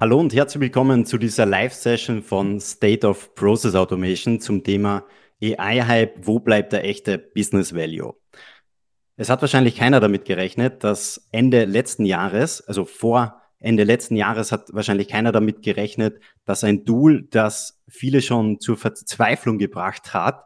[0.00, 5.04] Hallo und herzlich willkommen zu dieser Live-Session von State of Process Automation zum Thema
[5.42, 8.14] AI-Hype, wo bleibt der echte Business Value?
[9.16, 14.52] Es hat wahrscheinlich keiner damit gerechnet, dass Ende letzten Jahres, also vor Ende letzten Jahres
[14.52, 20.44] hat wahrscheinlich keiner damit gerechnet, dass ein Tool, das viele schon zur Verzweiflung gebracht hat,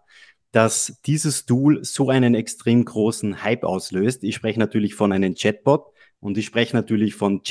[0.53, 4.25] dass dieses Tool so einen extrem großen Hype auslöst.
[4.25, 7.43] Ich spreche natürlich von einem Chatbot und ich spreche natürlich von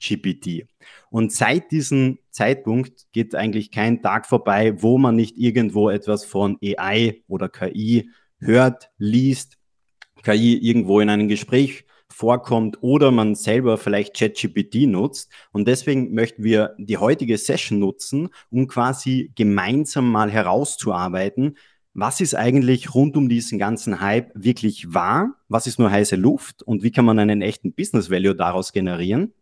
[0.00, 0.66] ChatGPT.
[1.10, 6.58] Und seit diesem Zeitpunkt geht eigentlich kein Tag vorbei, wo man nicht irgendwo etwas von
[6.62, 9.58] AI oder KI hört, liest,
[10.22, 15.30] KI irgendwo in einem Gespräch vorkommt oder man selber vielleicht ChatGPT nutzt.
[15.52, 21.56] Und deswegen möchten wir die heutige Session nutzen, um quasi gemeinsam mal herauszuarbeiten,
[21.94, 25.34] was ist eigentlich rund um diesen ganzen Hype wirklich wahr?
[25.48, 26.62] Was ist nur heiße Luft?
[26.62, 29.32] Und wie kann man einen echten Business Value daraus generieren?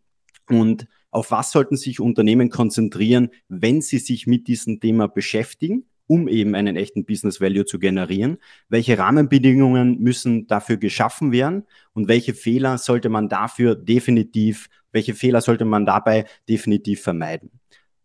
[0.49, 6.27] Und auf was sollten sich Unternehmen konzentrieren, wenn sie sich mit diesem Thema beschäftigen, um
[6.27, 8.37] eben einen echten Business Value zu generieren?
[8.69, 11.63] Welche Rahmenbedingungen müssen dafür geschaffen werden?
[11.93, 17.51] Und welche Fehler sollte man dafür definitiv, welche Fehler sollte man dabei definitiv vermeiden?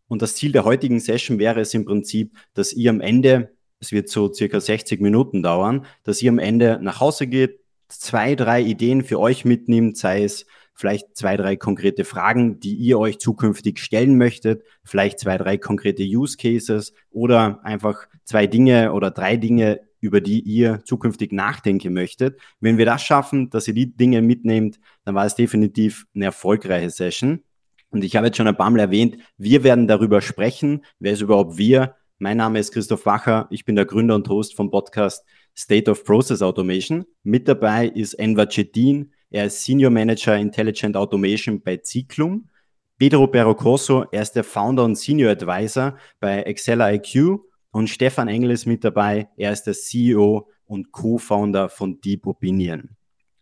[0.09, 3.51] Und das Ziel der heutigen Session wäre es im Prinzip, dass ihr am Ende
[3.83, 8.37] es wird so circa 60 Minuten dauern, dass ihr am Ende nach Hause geht, zwei,
[8.37, 13.19] drei Ideen für euch mitnimmt, sei es vielleicht zwei, drei konkrete Fragen, die ihr euch
[13.19, 19.37] zukünftig stellen möchtet, vielleicht zwei, drei konkrete Use Cases oder einfach zwei Dinge oder drei
[19.37, 22.39] Dinge, über die ihr zukünftig nachdenken möchtet.
[22.61, 26.91] Wenn wir das schaffen, dass ihr die Dinge mitnehmt, dann war es definitiv eine erfolgreiche
[26.91, 27.43] Session.
[27.91, 30.85] Und ich habe jetzt schon ein paar Mal erwähnt, wir werden darüber sprechen.
[30.99, 31.95] Wer ist überhaupt wir?
[32.19, 33.47] Mein Name ist Christoph Wacher.
[33.51, 35.25] Ich bin der Gründer und Host vom Podcast
[35.57, 37.05] State of Process Automation.
[37.23, 39.13] Mit dabei ist Enver Cetin.
[39.33, 42.51] Er ist Senior Manager Intelligent Automation bei Cyclum.
[42.99, 47.41] Pedro Berrocoso, er ist der Founder und Senior Advisor bei Excel IQ.
[47.71, 49.29] Und Stefan Engel ist mit dabei.
[49.39, 52.91] Er ist der CEO und Co-Founder von Deep Opinion.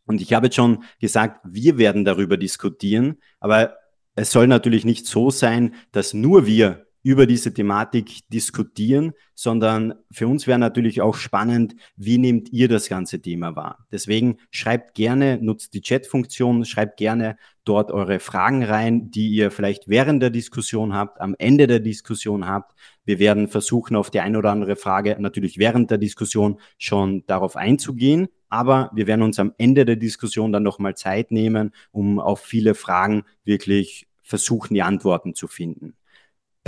[0.07, 3.77] Und ich habe jetzt schon gesagt, wir werden darüber diskutieren, aber
[4.15, 10.29] es soll natürlich nicht so sein, dass nur wir über diese Thematik diskutieren, sondern für
[10.29, 13.87] uns wäre natürlich auch spannend, wie nehmt ihr das ganze Thema wahr?
[13.91, 19.89] Deswegen schreibt gerne, nutzt die Chat-Funktion, schreibt gerne dort eure Fragen rein, die ihr vielleicht
[19.89, 22.75] während der Diskussion habt, am Ende der Diskussion habt.
[23.05, 27.57] Wir werden versuchen, auf die eine oder andere Frage natürlich während der Diskussion schon darauf
[27.57, 28.29] einzugehen.
[28.49, 32.75] Aber wir werden uns am Ende der Diskussion dann nochmal Zeit nehmen, um auf viele
[32.75, 35.95] Fragen wirklich versuchen, die Antworten zu finden.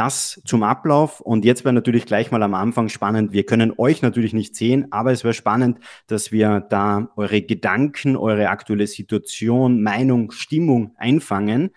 [0.05, 1.21] Das zum Ablauf.
[1.21, 3.33] Und jetzt wäre natürlich gleich mal am Anfang spannend.
[3.33, 8.17] Wir können euch natürlich nicht sehen, aber es wäre spannend, dass wir da eure Gedanken,
[8.17, 11.71] eure aktuelle Situation, Meinung, Stimmung einfangen.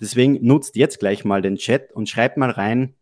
[0.00, 2.94] Deswegen nutzt jetzt gleich mal den Chat und schreibt mal rein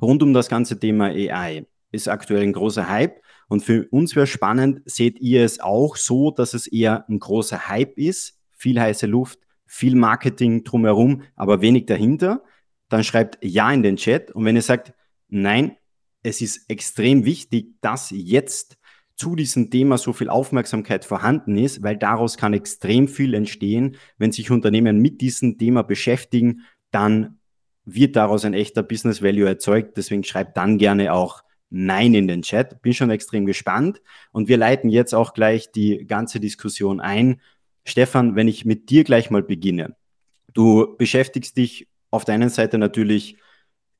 [0.00, 1.66] rund um das ganze Thema AI.
[1.92, 3.20] Ist aktuell ein großer Hype.
[3.48, 7.68] Und für uns wäre spannend, seht ihr es auch so, dass es eher ein großer
[7.68, 12.42] Hype ist, viel heiße Luft, viel Marketing drumherum, aber wenig dahinter?
[12.88, 14.30] Dann schreibt Ja in den Chat.
[14.30, 14.94] Und wenn ihr sagt,
[15.28, 15.76] nein,
[16.22, 18.78] es ist extrem wichtig, dass jetzt
[19.16, 23.96] zu diesem Thema so viel Aufmerksamkeit vorhanden ist, weil daraus kann extrem viel entstehen.
[24.18, 27.38] Wenn sich Unternehmen mit diesem Thema beschäftigen, dann
[27.84, 29.96] wird daraus ein echter Business Value erzeugt.
[29.96, 32.82] Deswegen schreibt dann gerne auch Nein in den Chat.
[32.82, 34.02] Bin schon extrem gespannt.
[34.32, 37.40] Und wir leiten jetzt auch gleich die ganze Diskussion ein.
[37.84, 39.96] Stefan, wenn ich mit dir gleich mal beginne.
[40.52, 43.36] Du beschäftigst dich auf der einen Seite natürlich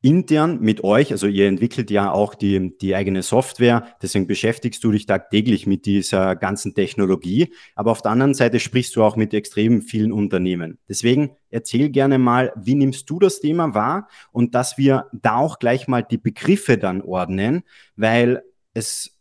[0.03, 4.93] intern mit euch, also ihr entwickelt ja auch die, die eigene Software, deswegen beschäftigst du
[4.93, 9.35] dich tagtäglich mit dieser ganzen Technologie, aber auf der anderen Seite sprichst du auch mit
[9.35, 10.79] extrem vielen Unternehmen.
[10.89, 14.09] Deswegen erzähl gerne mal, wie nimmst du das Thema wahr?
[14.33, 17.63] Und dass wir da auch gleich mal die Begriffe dann ordnen,
[17.97, 18.43] weil
[18.75, 19.19] es,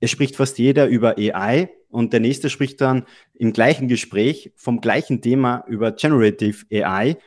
[0.00, 3.04] es spricht fast jeder über AI und der nächste spricht dann
[3.34, 7.18] im gleichen Gespräch vom gleichen Thema über Generative AI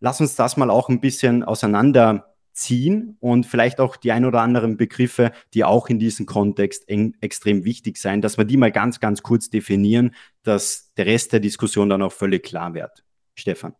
[0.00, 4.76] lass uns das mal auch ein bisschen auseinanderziehen und vielleicht auch die ein oder anderen
[4.76, 6.88] Begriffe, die auch in diesem Kontext
[7.20, 11.40] extrem wichtig sein, dass wir die mal ganz, ganz kurz definieren, dass der Rest der
[11.40, 13.04] Diskussion dann auch völlig klar wird.
[13.34, 13.74] Stefan.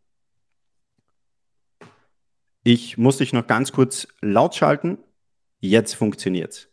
[2.62, 4.98] Ich muss dich noch ganz kurz laut schalten.
[5.60, 6.68] Jetzt funktioniert's.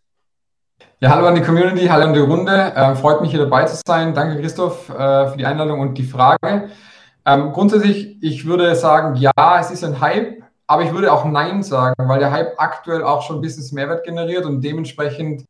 [1.00, 2.52] Ja, hallo an die Community, hallo an die Runde.
[2.52, 4.14] Äh, freut mich hier dabei zu sein.
[4.14, 6.70] Danke, Christoph, äh, für die Einladung und die Frage.
[7.26, 11.64] Ähm, grundsätzlich, ich würde sagen, ja, es ist ein Hype, aber ich würde auch Nein
[11.64, 15.46] sagen, weil der Hype aktuell auch schon Business Mehrwert generiert und dementsprechend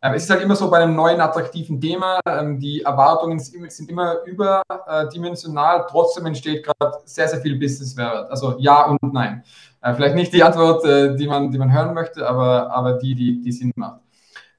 [0.00, 3.90] Ähm, es ist halt immer so bei einem neuen, attraktiven Thema, ähm, die Erwartungen sind
[3.90, 8.30] immer überdimensional, trotzdem entsteht gerade sehr, sehr viel Business-Wert.
[8.30, 9.42] Also ja und nein.
[9.80, 13.14] Äh, vielleicht nicht die Antwort, äh, die, man, die man hören möchte, aber, aber die,
[13.14, 14.00] die, die Sinn macht.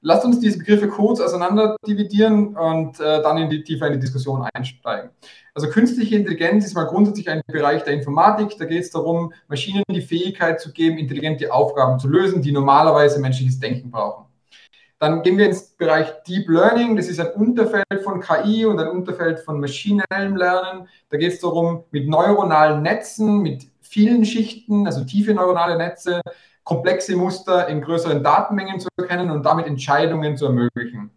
[0.02, 4.00] Lasst uns diese Begriffe kurz auseinander dividieren und äh, dann in die, tiefer in die
[4.00, 5.10] Diskussion einsteigen.
[5.54, 8.58] Also künstliche Intelligenz ist mal grundsätzlich ein Bereich der Informatik.
[8.58, 13.20] Da geht es darum, Maschinen die Fähigkeit zu geben, intelligente Aufgaben zu lösen, die normalerweise
[13.20, 14.26] menschliches Denken brauchen.
[15.00, 16.96] Dann gehen wir ins Bereich Deep Learning.
[16.96, 20.88] Das ist ein Unterfeld von KI und ein Unterfeld von maschinellem Lernen.
[21.10, 26.22] Da geht es darum, mit neuronalen Netzen, mit vielen Schichten, also tiefe neuronale Netze,
[26.64, 31.12] komplexe Muster in größeren Datenmengen zu erkennen und damit Entscheidungen zu ermöglichen.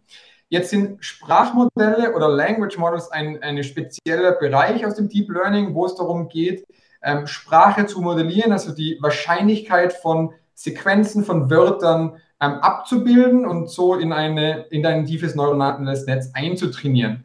[0.49, 5.85] Jetzt sind Sprachmodelle oder Language Models ein, ein spezieller Bereich aus dem Deep Learning, wo
[5.85, 6.65] es darum geht,
[7.01, 13.95] ähm, Sprache zu modellieren, also die Wahrscheinlichkeit von Sequenzen von Wörtern ähm, abzubilden und so
[13.95, 17.23] in, eine, in ein tiefes neuronales Netz einzutrainieren.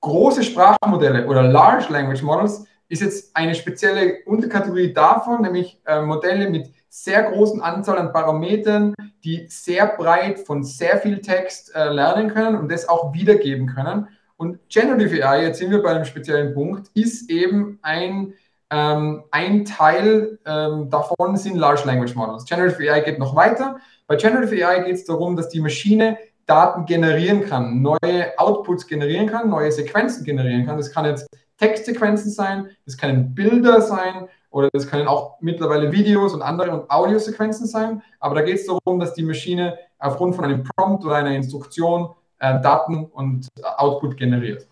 [0.00, 6.48] Große Sprachmodelle oder Large Language Models ist jetzt eine spezielle Unterkategorie davon, nämlich äh, Modelle
[6.50, 6.72] mit
[7.02, 12.56] sehr großen Anzahl an Parametern, die sehr breit von sehr viel Text äh, lernen können
[12.56, 14.08] und das auch wiedergeben können.
[14.36, 18.34] Und Generative AI, jetzt sind wir bei einem speziellen Punkt, ist eben ein,
[18.70, 22.44] ähm, ein Teil ähm, davon sind Large Language Models.
[22.44, 23.78] Generative AI geht noch weiter.
[24.06, 29.26] Bei Generative AI geht es darum, dass die Maschine Daten generieren kann, neue Outputs generieren
[29.26, 30.78] kann, neue Sequenzen generieren kann.
[30.78, 31.28] Das kann jetzt
[31.58, 37.66] Textsequenzen sein, das können Bilder sein oder das können auch mittlerweile Videos und andere Audiosequenzen
[37.66, 38.02] sein.
[38.18, 42.10] Aber da geht es darum, dass die Maschine aufgrund von einem Prompt oder einer Instruktion
[42.38, 44.66] äh, Daten und Output generiert.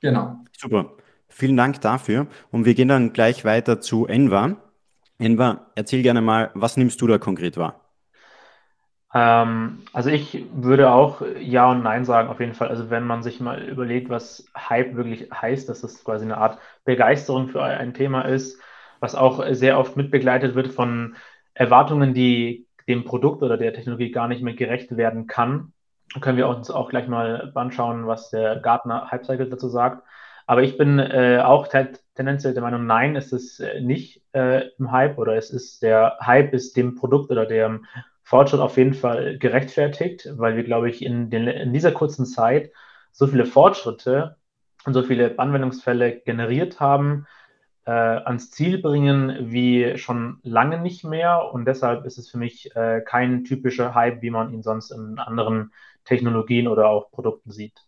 [0.00, 0.36] Genau.
[0.56, 0.92] Super.
[1.28, 2.26] Vielen Dank dafür.
[2.50, 4.56] Und wir gehen dann gleich weiter zu Enva.
[5.18, 7.87] Enva, erzähl gerne mal, was nimmst du da konkret wahr?
[9.14, 12.68] Ähm, also ich würde auch Ja und Nein sagen, auf jeden Fall.
[12.68, 16.58] Also wenn man sich mal überlegt, was Hype wirklich heißt, dass das quasi eine Art
[16.84, 18.60] Begeisterung für ein Thema ist,
[19.00, 21.16] was auch sehr oft mitbegleitet wird von
[21.54, 25.72] Erwartungen, die dem Produkt oder der Technologie gar nicht mehr gerecht werden kann,
[26.20, 30.02] können wir uns auch gleich mal anschauen, was der Gartner Hype Cycle dazu sagt.
[30.46, 31.68] Aber ich bin äh, auch
[32.14, 36.16] tendenziell der Meinung, nein, es ist äh, nicht äh, im Hype oder es ist der
[36.22, 37.84] Hype ist dem Produkt oder dem
[38.28, 42.70] Fortschritt auf jeden Fall gerechtfertigt, weil wir, glaube ich, in, den, in dieser kurzen Zeit
[43.10, 44.36] so viele Fortschritte
[44.84, 47.26] und so viele Anwendungsfälle generiert haben,
[47.86, 51.54] äh, ans Ziel bringen wie schon lange nicht mehr.
[51.54, 55.18] Und deshalb ist es für mich äh, kein typischer Hype, wie man ihn sonst in
[55.18, 55.72] anderen
[56.04, 57.80] Technologien oder auch Produkten sieht.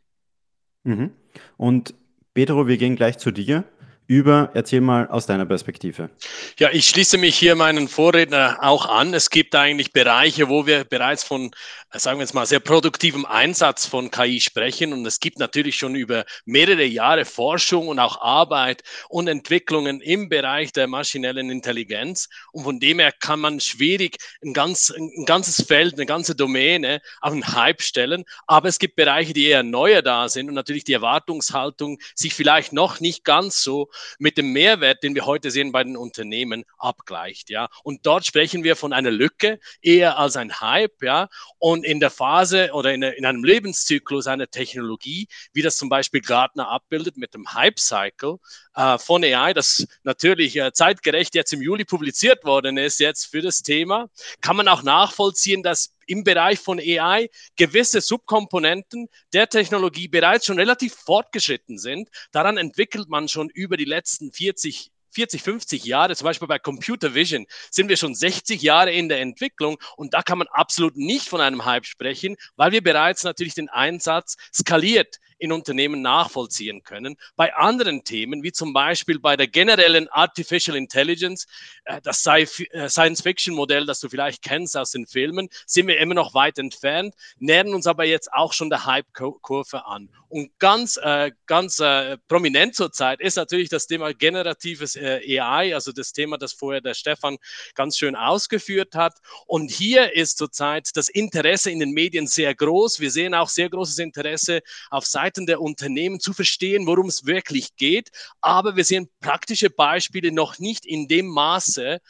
[0.84, 1.10] Mhm.
[1.58, 1.92] Und
[2.32, 3.64] Pedro, wir gehen gleich zu dir
[4.10, 4.50] über.
[4.54, 6.10] Erzähl mal aus deiner Perspektive.
[6.58, 9.14] Ja, ich schließe mich hier meinen Vorredner auch an.
[9.14, 11.52] Es gibt eigentlich Bereiche, wo wir bereits von,
[11.92, 14.92] sagen wir jetzt mal, sehr produktivem Einsatz von KI sprechen.
[14.92, 20.28] Und es gibt natürlich schon über mehrere Jahre Forschung und auch Arbeit und Entwicklungen im
[20.28, 22.28] Bereich der maschinellen Intelligenz.
[22.50, 27.00] Und von dem her kann man schwierig ein, ganz, ein ganzes Feld, eine ganze Domäne
[27.20, 28.24] auf einen Hype stellen.
[28.48, 32.72] Aber es gibt Bereiche, die eher neuer da sind und natürlich die Erwartungshaltung sich vielleicht
[32.72, 37.50] noch nicht ganz so mit dem Mehrwert, den wir heute sehen bei den Unternehmen, abgleicht.
[37.50, 41.02] Ja, und dort sprechen wir von einer Lücke eher als ein Hype.
[41.02, 45.88] Ja, und in der Phase oder in, in einem Lebenszyklus einer Technologie, wie das zum
[45.88, 48.38] Beispiel Gartner abbildet mit dem Hype-Cycle
[48.74, 53.42] äh, von AI, das natürlich äh, zeitgerecht jetzt im Juli publiziert worden ist, jetzt für
[53.42, 54.08] das Thema,
[54.40, 60.58] kann man auch nachvollziehen, dass im Bereich von AI gewisse Subkomponenten der Technologie bereits schon
[60.58, 62.08] relativ fortgeschritten sind.
[62.32, 67.14] Daran entwickelt man schon über die letzten 40 40, 50 Jahre, zum Beispiel bei Computer
[67.14, 71.28] Vision, sind wir schon 60 Jahre in der Entwicklung und da kann man absolut nicht
[71.28, 77.16] von einem Hype sprechen, weil wir bereits natürlich den Einsatz skaliert in Unternehmen nachvollziehen können.
[77.34, 81.46] Bei anderen Themen, wie zum Beispiel bei der generellen Artificial Intelligence,
[81.84, 82.46] äh, das äh,
[82.88, 87.74] Science-Fiction-Modell, das du vielleicht kennst aus den Filmen, sind wir immer noch weit entfernt, nähern
[87.74, 90.10] uns aber jetzt auch schon der Hype-Kurve an.
[90.28, 91.82] Und ganz, äh, ganz
[92.28, 97.38] prominent zurzeit ist natürlich das Thema generatives AI, also das Thema, das vorher der Stefan
[97.74, 99.14] ganz schön ausgeführt hat.
[99.46, 103.00] Und hier ist zurzeit das Interesse in den Medien sehr groß.
[103.00, 107.24] Wir sehen auch sehr großes Interesse auf Seiten Seiten der Unternehmen zu verstehen, worum es
[107.24, 108.10] wirklich geht.
[108.40, 112.00] Aber wir sehen praktische Beispiele noch nicht in dem Maße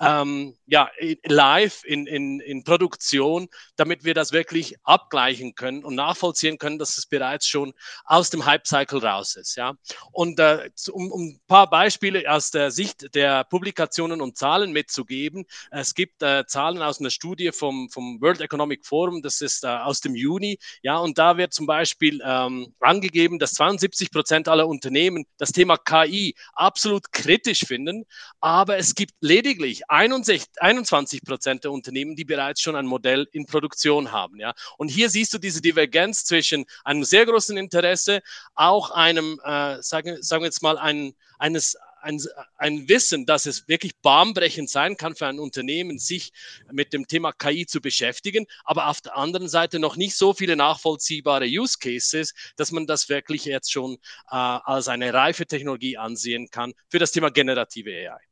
[0.00, 0.88] ähm, ja,
[1.24, 6.96] live in, in, in Produktion, damit wir das wirklich abgleichen können und nachvollziehen können, dass
[6.96, 9.56] es bereits schon aus dem Hype-Cycle raus ist.
[9.56, 9.74] Ja?
[10.12, 15.44] Und äh, um, um ein paar Beispiele aus der Sicht der Publikationen und Zahlen mitzugeben,
[15.70, 19.68] es gibt äh, Zahlen aus einer Studie vom, vom World Economic Forum, das ist äh,
[19.68, 24.68] aus dem Juni, ja, und da wird zum Beispiel ähm, angegeben, dass 72 Prozent aller
[24.68, 28.04] Unternehmen das Thema KI absolut kritisch finden,
[28.40, 33.46] aber es gibt lediglich 61, 21 Prozent der Unternehmen, die bereits schon ein Modell in
[33.46, 34.54] Produktion haben, ja.
[34.78, 38.20] Und hier siehst du diese Divergenz zwischen einem sehr großen Interesse,
[38.54, 42.20] auch einem, äh, sagen, sagen wir jetzt mal, ein, eines ein,
[42.56, 46.32] ein Wissen, dass es wirklich bahnbrechend sein kann für ein Unternehmen, sich
[46.70, 50.56] mit dem Thema KI zu beschäftigen, aber auf der anderen Seite noch nicht so viele
[50.56, 53.94] nachvollziehbare Use Cases, dass man das wirklich jetzt schon
[54.30, 58.29] äh, als eine reife Technologie ansehen kann für das Thema generative AI.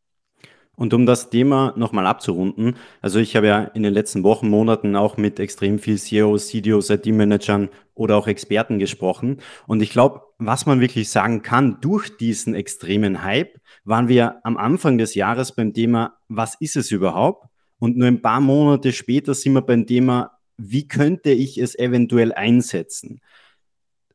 [0.78, 4.94] Und um das Thema nochmal abzurunden, also ich habe ja in den letzten Wochen, Monaten
[4.94, 9.38] auch mit extrem viel CEOs, CDOs, IT-Managern oder auch Experten gesprochen.
[9.66, 14.56] Und ich glaube, was man wirklich sagen kann, durch diesen extremen Hype waren wir am
[14.56, 17.48] Anfang des Jahres beim Thema, was ist es überhaupt?
[17.80, 22.32] Und nur ein paar Monate später sind wir beim Thema, wie könnte ich es eventuell
[22.32, 23.20] einsetzen?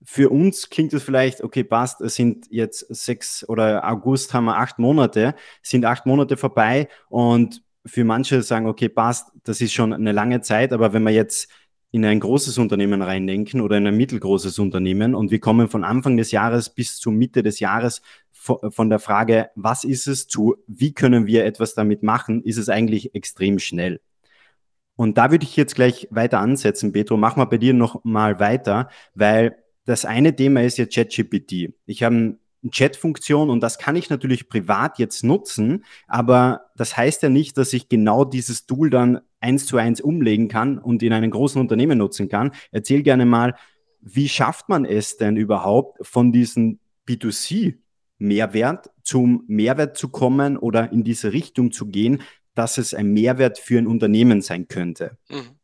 [0.05, 4.57] Für uns klingt es vielleicht, okay, passt, es sind jetzt sechs oder August haben wir
[4.57, 9.93] acht Monate, sind acht Monate vorbei und für manche sagen, okay, passt, das ist schon
[9.93, 11.49] eine lange Zeit, aber wenn wir jetzt
[11.91, 16.17] in ein großes Unternehmen reindenken oder in ein mittelgroßes Unternehmen und wir kommen von Anfang
[16.17, 20.93] des Jahres bis zur Mitte des Jahres von der Frage, was ist es zu, wie
[20.93, 24.01] können wir etwas damit machen, ist es eigentlich extrem schnell.
[24.95, 27.15] Und da würde ich jetzt gleich weiter ansetzen, Petro.
[27.15, 31.73] Mach mal bei dir noch mal weiter, weil das eine Thema ist ja ChatGPT.
[31.85, 32.37] Ich habe eine
[32.69, 37.73] Chat-Funktion und das kann ich natürlich privat jetzt nutzen, aber das heißt ja nicht, dass
[37.73, 41.97] ich genau dieses Tool dann eins zu eins umlegen kann und in einem großen Unternehmen
[41.97, 42.51] nutzen kann.
[42.71, 43.55] Erzähl gerne mal,
[43.99, 47.75] wie schafft man es denn überhaupt von diesem B2C
[48.17, 52.21] Mehrwert zum Mehrwert zu kommen oder in diese Richtung zu gehen,
[52.55, 55.17] dass es ein Mehrwert für ein Unternehmen sein könnte?
[55.29, 55.57] Mhm.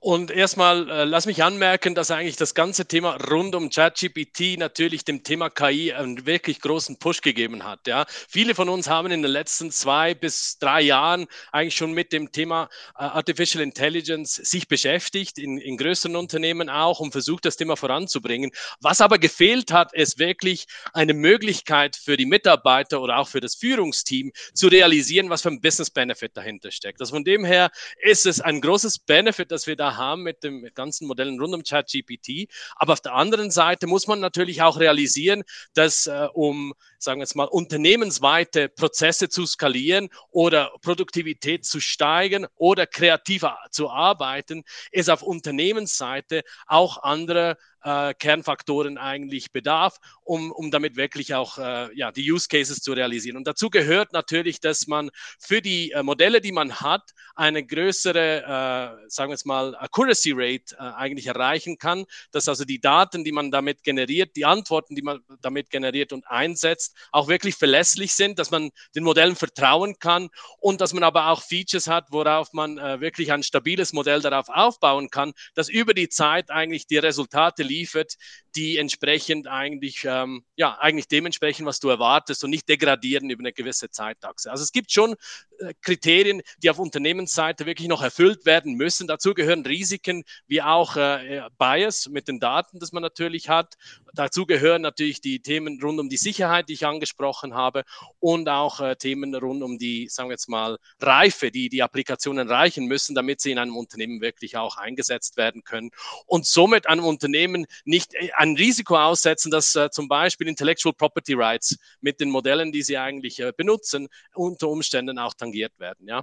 [0.00, 5.04] Und erstmal äh, lass mich anmerken, dass eigentlich das ganze Thema rund um ChatGPT natürlich
[5.04, 7.86] dem Thema KI einen wirklich großen Push gegeben hat.
[7.86, 8.06] Ja.
[8.08, 12.32] Viele von uns haben in den letzten zwei bis drei Jahren eigentlich schon mit dem
[12.32, 17.76] Thema äh, Artificial Intelligence sich beschäftigt, in, in größeren Unternehmen auch, und versucht, das Thema
[17.76, 18.52] voranzubringen.
[18.80, 23.54] Was aber gefehlt hat, ist wirklich eine Möglichkeit für die Mitarbeiter oder auch für das
[23.54, 27.00] Führungsteam zu realisieren, was für ein Business Benefit dahinter steckt.
[27.00, 30.68] Also von dem her ist es ein großes Benefit, das wir da haben mit den
[30.74, 32.48] ganzen Modellen rund um ChatGPT.
[32.76, 35.42] Aber auf der anderen Seite muss man natürlich auch realisieren,
[35.74, 42.46] dass äh, um, sagen wir jetzt mal, unternehmensweite Prozesse zu skalieren oder Produktivität zu steigern
[42.56, 50.70] oder kreativer zu arbeiten, es auf Unternehmensseite auch andere äh, Kernfaktoren eigentlich bedarf, um, um
[50.70, 53.36] damit wirklich auch äh, ja, die Use Cases zu realisieren.
[53.36, 58.42] Und dazu gehört natürlich, dass man für die äh, Modelle, die man hat, eine größere,
[58.42, 63.24] äh, sagen wir jetzt mal, Accuracy Rate äh, eigentlich erreichen kann, dass also die Daten,
[63.24, 68.12] die man damit generiert, die Antworten, die man damit generiert und einsetzt, auch wirklich verlässlich
[68.12, 72.52] sind, dass man den Modellen vertrauen kann und dass man aber auch Features hat, worauf
[72.52, 76.98] man äh, wirklich ein stabiles Modell darauf aufbauen kann, das über die Zeit eigentlich die
[76.98, 78.16] Resultate liefert,
[78.56, 83.52] die entsprechend eigentlich, ähm, ja, eigentlich dementsprechend, was du erwartest und nicht degradieren über eine
[83.52, 84.50] gewisse Zeitachse.
[84.50, 85.14] Also es gibt schon
[85.60, 89.06] äh, Kriterien, die auf Unternehmensseite wirklich noch erfüllt werden müssen.
[89.06, 93.74] Dazu gehören Risiken wie auch äh, Bias mit den Daten, das man natürlich hat.
[94.14, 97.84] Dazu gehören natürlich die Themen rund um die Sicherheit, die ich angesprochen habe
[98.18, 102.48] und auch äh, Themen rund um die, sagen wir jetzt mal, Reife, die die Applikationen
[102.48, 105.90] reichen müssen, damit sie in einem Unternehmen wirklich auch eingesetzt werden können
[106.26, 111.34] und somit einem Unternehmen nicht äh, ein Risiko aussetzen, dass äh, zum Beispiel Intellectual Property
[111.34, 116.22] Rights mit den Modellen, die sie eigentlich äh, benutzen, unter Umständen auch tangiert werden, ja.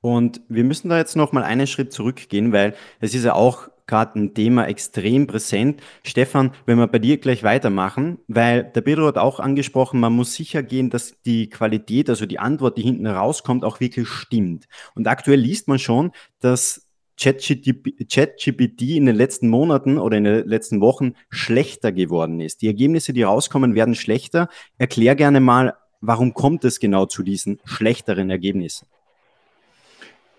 [0.00, 3.68] Und wir müssen da jetzt noch mal einen Schritt zurückgehen, weil es ist ja auch
[3.86, 5.80] gerade ein Thema extrem präsent.
[6.02, 10.34] Stefan, wenn wir bei dir gleich weitermachen, weil der Pedro hat auch angesprochen, man muss
[10.34, 14.66] sicher gehen, dass die Qualität, also die Antwort, die hinten rauskommt, auch wirklich stimmt.
[14.94, 16.88] Und aktuell liest man schon, dass
[17.22, 22.62] ChatGPT in den letzten Monaten oder in den letzten Wochen schlechter geworden ist.
[22.62, 24.48] Die Ergebnisse, die rauskommen, werden schlechter.
[24.78, 28.86] Erklär gerne mal, warum kommt es genau zu diesen schlechteren Ergebnissen?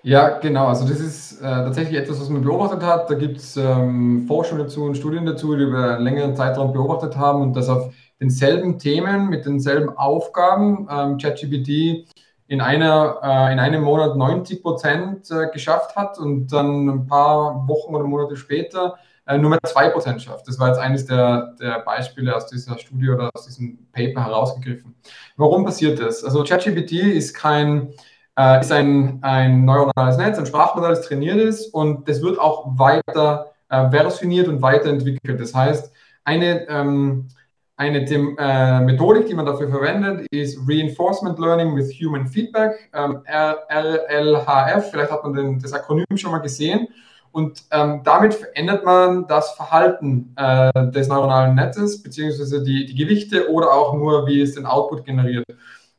[0.03, 0.67] Ja, genau.
[0.67, 3.09] Also das ist äh, tatsächlich etwas, was man beobachtet hat.
[3.09, 7.15] Da gibt es ähm, Forschung dazu und Studien dazu, die über einen längeren Zeitraum beobachtet
[7.15, 12.05] haben und das auf denselben Themen mit denselben Aufgaben ähm, ChatGPT
[12.53, 17.67] in, einer, äh, in einem Monat 90 Prozent äh, geschafft hat und dann ein paar
[17.67, 20.47] Wochen oder Monate später äh, nur mehr 2 Prozent schafft.
[20.47, 24.93] Das war jetzt eines der, der Beispiele aus dieser Studie oder aus diesem Paper herausgegriffen.
[25.35, 26.23] Warum passiert das?
[26.23, 27.91] Also ChatGPT ist kein
[28.37, 32.65] äh, ist ein, ein neuronales Netz, ein Sprachmodell, das trainiert ist und das wird auch
[32.77, 35.41] weiter äh, versioniert und weiterentwickelt.
[35.41, 35.91] Das heißt,
[36.23, 37.29] eine, ähm,
[37.75, 43.23] eine dem, äh, Methodik, die man dafür verwendet, ist Reinforcement Learning with Human Feedback, ähm,
[43.27, 44.91] RLHF.
[44.91, 46.87] Vielleicht hat man den, das Akronym schon mal gesehen.
[47.31, 53.49] Und ähm, damit verändert man das Verhalten äh, des neuronalen Netzes, beziehungsweise die, die Gewichte
[53.49, 55.43] oder auch nur, wie es den Output generiert.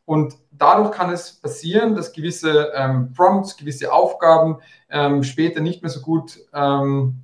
[0.04, 4.58] Und dadurch kann es passieren, dass gewisse ähm, Prompts, gewisse Aufgaben
[4.90, 7.23] ähm, später nicht mehr so gut ähm,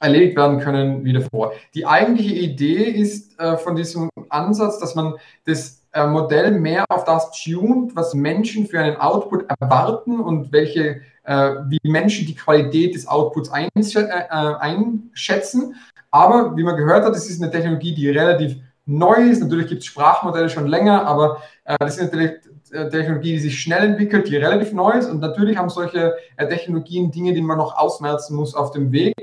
[0.00, 1.52] erledigt werden können wie davor.
[1.74, 5.14] Die eigentliche Idee ist äh, von diesem Ansatz, dass man
[5.46, 11.00] das äh, Modell mehr auf das tuned, was Menschen für einen Output erwarten und welche,
[11.24, 15.74] äh, wie Menschen die Qualität des Outputs einsch äh, einschätzen.
[16.10, 19.42] Aber wie man gehört hat, es ist eine Technologie, die relativ neu ist.
[19.42, 22.32] Natürlich gibt es Sprachmodelle schon länger, aber äh, das ist natürlich
[22.72, 25.08] äh, Technologie, die sich schnell entwickelt, die relativ neu ist.
[25.08, 29.14] Und natürlich haben solche äh, Technologien Dinge, die man noch ausmerzen muss auf dem Weg.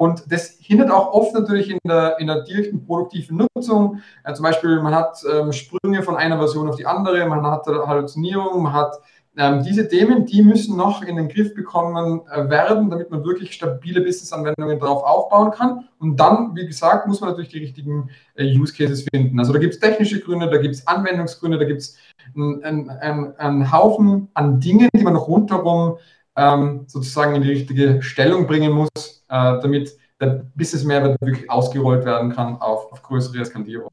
[0.00, 4.00] Und das hindert auch oft natürlich in der, in der direkten produktiven Nutzung.
[4.24, 7.66] Äh, zum Beispiel, man hat ähm, Sprünge von einer Version auf die andere, man hat
[7.66, 8.94] Halluzinierung, man hat
[9.36, 13.52] ähm, diese Themen, die müssen noch in den Griff bekommen äh, werden, damit man wirklich
[13.52, 15.84] stabile Business-Anwendungen darauf aufbauen kann.
[15.98, 19.38] Und dann, wie gesagt, muss man natürlich die richtigen äh, Use Cases finden.
[19.38, 21.98] Also da gibt es technische Gründe, da gibt es Anwendungsgründe, da gibt es
[22.34, 25.98] einen ein, ein Haufen an Dingen, die man noch rundherum
[26.36, 28.88] ähm, sozusagen in die richtige Stellung bringen muss,
[29.28, 33.90] äh, damit der Business-Mehrwert wirklich ausgerollt werden kann auf, auf größere Skalierung.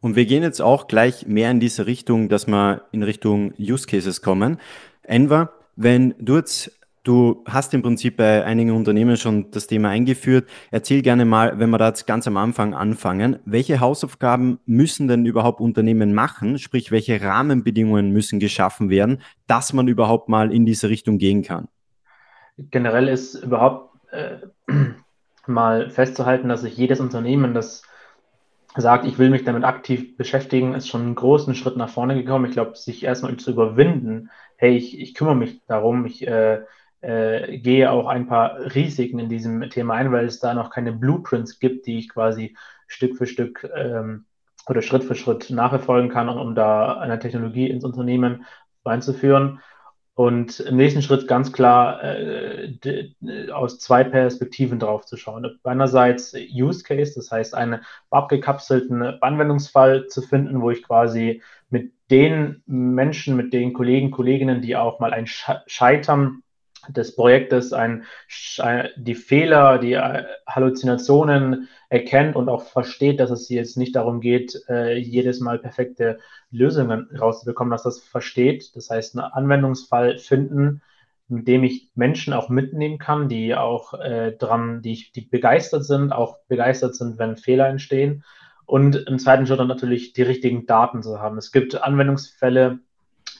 [0.00, 3.86] Und wir gehen jetzt auch gleich mehr in diese Richtung, dass wir in Richtung Use
[3.86, 4.58] Cases kommen.
[5.02, 6.77] Enver, wenn du jetzt
[7.08, 10.46] Du hast im Prinzip bei einigen Unternehmen schon das Thema eingeführt.
[10.70, 15.24] Erzähl gerne mal, wenn wir da jetzt ganz am Anfang anfangen, welche Hausaufgaben müssen denn
[15.24, 16.58] überhaupt Unternehmen machen?
[16.58, 21.68] Sprich, welche Rahmenbedingungen müssen geschaffen werden, dass man überhaupt mal in diese Richtung gehen kann?
[22.58, 24.40] Generell ist überhaupt äh,
[25.46, 27.84] mal festzuhalten, dass sich jedes Unternehmen, das
[28.76, 32.44] sagt, ich will mich damit aktiv beschäftigen, ist schon einen großen Schritt nach vorne gekommen.
[32.44, 36.60] Ich glaube, sich erstmal zu überwinden, hey, ich, ich kümmere mich darum, ich äh,
[37.00, 40.92] äh, gehe auch ein paar Risiken in diesem Thema ein, weil es da noch keine
[40.92, 42.56] Blueprints gibt, die ich quasi
[42.86, 44.24] Stück für Stück ähm,
[44.66, 48.44] oder Schritt für Schritt nachverfolgen kann, um da eine Technologie ins Unternehmen
[48.84, 49.60] reinzuführen.
[50.14, 52.72] Und im nächsten Schritt ganz klar äh,
[53.52, 55.60] aus zwei Perspektiven drauf zu schauen.
[55.62, 62.64] Einerseits Use Case, das heißt einen abgekapselten Anwendungsfall zu finden, wo ich quasi mit den
[62.66, 66.42] Menschen, mit den Kollegen, Kolleginnen, die auch mal ein Scheitern
[66.88, 68.04] des Projektes ein,
[68.96, 74.62] die Fehler, die äh, Halluzinationen erkennt und auch versteht, dass es jetzt nicht darum geht,
[74.68, 76.18] äh, jedes Mal perfekte
[76.50, 78.76] Lösungen rauszubekommen, dass das versteht.
[78.76, 80.82] Das heißt, einen Anwendungsfall finden,
[81.28, 86.12] mit dem ich Menschen auch mitnehmen kann, die auch äh, dran, die, die begeistert sind,
[86.12, 88.24] auch begeistert sind, wenn Fehler entstehen.
[88.64, 91.38] Und im zweiten Schritt dann natürlich die richtigen Daten zu haben.
[91.38, 92.80] Es gibt Anwendungsfälle,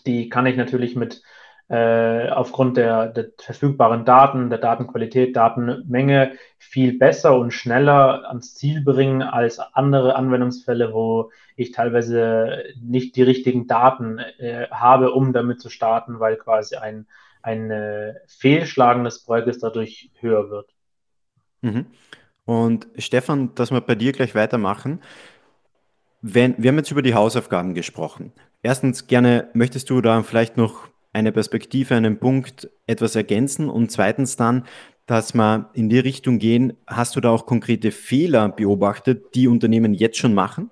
[0.07, 1.22] die kann ich natürlich mit
[1.68, 8.83] äh, aufgrund der, der, verfügbaren Daten, der Datenqualität, Datenmenge viel besser und schneller ans Ziel
[8.83, 15.61] bringen als andere Anwendungsfälle, wo ich teilweise nicht die richtigen Daten äh, habe, um damit
[15.61, 17.07] zu starten, weil quasi ein,
[17.42, 20.70] ein äh, Fehlschlagen des Projektes dadurch höher wird.
[21.61, 21.87] Mhm.
[22.46, 25.02] Und Stefan, dass wir bei dir gleich weitermachen.
[26.22, 28.33] Wenn, wir haben jetzt über die Hausaufgaben gesprochen.
[28.62, 34.37] Erstens gerne, möchtest du da vielleicht noch eine Perspektive, einen Punkt etwas ergänzen und zweitens
[34.37, 34.64] dann,
[35.07, 39.94] dass wir in die Richtung gehen, hast du da auch konkrete Fehler beobachtet, die Unternehmen
[39.94, 40.71] jetzt schon machen?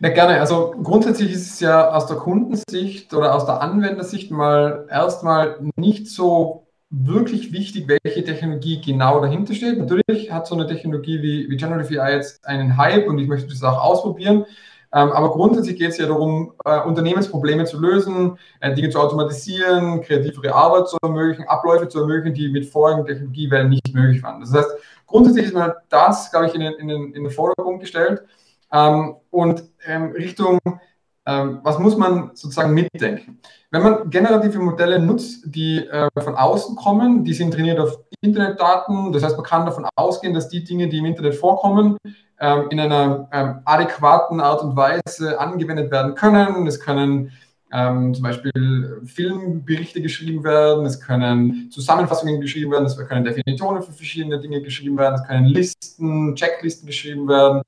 [0.00, 0.40] Ja, gerne.
[0.40, 6.08] Also grundsätzlich ist es ja aus der Kundensicht oder aus der Anwendersicht mal erstmal nicht
[6.08, 9.78] so wirklich wichtig, welche Technologie genau dahinter steht.
[9.78, 13.48] Natürlich hat so eine Technologie wie, wie Generative AI jetzt einen Hype und ich möchte
[13.48, 14.46] das auch ausprobieren.
[14.92, 20.00] Ähm, aber grundsätzlich geht es ja darum, äh, Unternehmensprobleme zu lösen, äh, Dinge zu automatisieren,
[20.00, 24.40] kreativere Arbeit zu ermöglichen, Abläufe zu ermöglichen, die mit vorigen Technologiewellen nicht möglich waren.
[24.40, 24.70] Das heißt,
[25.06, 28.22] grundsätzlich ist man das, glaube ich, in den, in den, in den Vordergrund gestellt.
[28.72, 30.58] Ähm, und ähm, Richtung
[31.24, 33.38] was muss man sozusagen mitdenken?
[33.70, 39.12] Wenn man generative Modelle nutzt, die äh, von außen kommen, die sind trainiert auf Internetdaten,
[39.12, 41.96] das heißt, man kann davon ausgehen, dass die Dinge, die im Internet vorkommen,
[42.40, 46.66] ähm, in einer ähm, adäquaten Art und Weise angewendet werden können.
[46.66, 47.30] Es können
[47.72, 53.92] ähm, zum Beispiel Filmberichte geschrieben werden, es können Zusammenfassungen geschrieben werden, es können Definitionen für
[53.92, 57.62] verschiedene Dinge geschrieben werden, es können Listen, Checklisten geschrieben werden.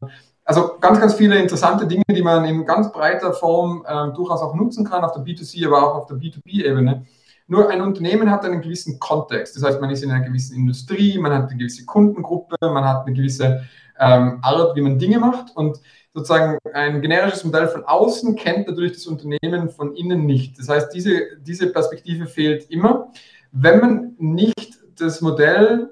[0.52, 4.54] Also ganz, ganz viele interessante Dinge, die man in ganz breiter Form äh, durchaus auch
[4.54, 7.06] nutzen kann, auf der B2C, aber auch auf der B2B-Ebene.
[7.46, 9.56] Nur ein Unternehmen hat einen gewissen Kontext.
[9.56, 13.06] Das heißt, man ist in einer gewissen Industrie, man hat eine gewisse Kundengruppe, man hat
[13.06, 13.64] eine gewisse
[13.98, 15.56] ähm, Art, wie man Dinge macht.
[15.56, 15.80] Und
[16.12, 20.58] sozusagen ein generisches Modell von außen kennt natürlich das Unternehmen von innen nicht.
[20.58, 23.10] Das heißt, diese, diese Perspektive fehlt immer.
[23.52, 25.88] Wenn man nicht das Modell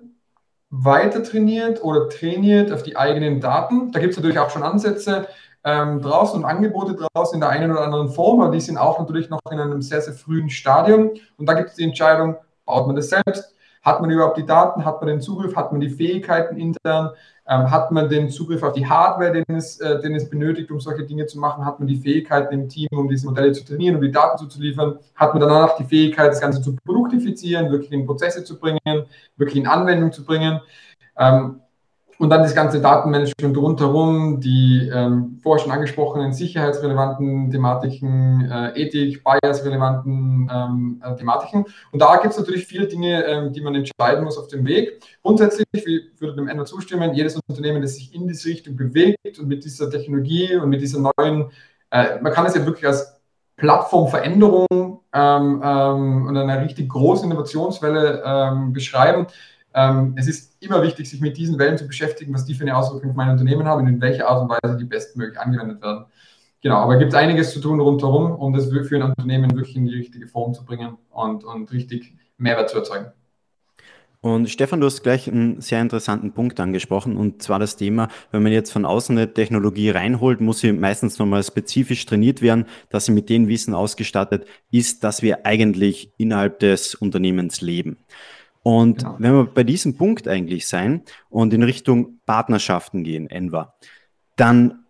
[0.70, 5.28] weiter trainiert oder trainiert auf die eigenen Daten, da gibt es natürlich auch schon Ansätze
[5.64, 8.98] ähm, draußen und Angebote draußen in der einen oder anderen Form, aber die sind auch
[8.98, 11.10] natürlich noch in einem sehr, sehr frühen Stadium.
[11.36, 13.54] Und da gibt es die Entscheidung, baut man das selbst?
[13.82, 14.84] Hat man überhaupt die Daten?
[14.84, 15.56] Hat man den Zugriff?
[15.56, 17.10] Hat man die Fähigkeiten intern?
[17.50, 20.78] Ähm, hat man den Zugriff auf die Hardware, den es, äh, den es benötigt, um
[20.78, 21.64] solche Dinge zu machen?
[21.64, 25.00] Hat man die Fähigkeiten im Team, um diese Modelle zu trainieren, um die Daten zuzuliefern?
[25.16, 28.78] Hat man danach die Fähigkeit, das Ganze zu produktifizieren, wirklich in Prozesse zu bringen,
[29.36, 30.60] wirklich in Anwendung zu bringen?
[31.18, 31.60] Ähm,
[32.20, 39.24] und dann das ganze Datenmanagement rundherum, die ähm, vorher schon angesprochenen sicherheitsrelevanten Thematiken, äh, Ethik,
[39.24, 41.64] biasrelevanten ähm, äh, Thematiken.
[41.90, 45.00] Und da gibt es natürlich viele Dinge, ähm, die man entscheiden muss auf dem Weg.
[45.22, 49.48] Grundsätzlich, ich würde dem Ende zustimmen, jedes Unternehmen, das sich in diese Richtung bewegt und
[49.48, 51.50] mit dieser Technologie und mit dieser neuen,
[51.90, 53.18] äh, man kann es ja wirklich als
[53.56, 54.66] Plattformveränderung
[55.14, 59.26] ähm, ähm, und eine richtig große Innovationswelle ähm, beschreiben.
[59.74, 62.76] Ähm, es ist immer wichtig, sich mit diesen Wellen zu beschäftigen, was die für eine
[62.76, 66.06] Auswirkung auf mein Unternehmen haben und in welcher Art und Weise die bestmöglich angewendet werden.
[66.62, 69.86] Genau, aber es gibt einiges zu tun rundherum, um das für ein Unternehmen wirklich in
[69.86, 73.12] die richtige Form zu bringen und, und richtig Mehrwert zu erzeugen.
[74.22, 78.42] Und Stefan, du hast gleich einen sehr interessanten Punkt angesprochen, und zwar das Thema, wenn
[78.42, 83.06] man jetzt von außen eine Technologie reinholt, muss sie meistens nochmal spezifisch trainiert werden, dass
[83.06, 87.96] sie mit dem Wissen ausgestattet ist, dass wir eigentlich innerhalb des Unternehmens leben.
[88.62, 89.16] Und genau.
[89.18, 93.74] wenn wir bei diesem Punkt eigentlich sein und in Richtung Partnerschaften gehen, Enver,
[94.36, 94.84] dann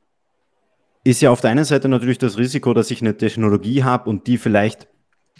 [1.04, 4.26] ist ja auf der einen Seite natürlich das Risiko, dass ich eine Technologie habe und
[4.26, 4.88] die vielleicht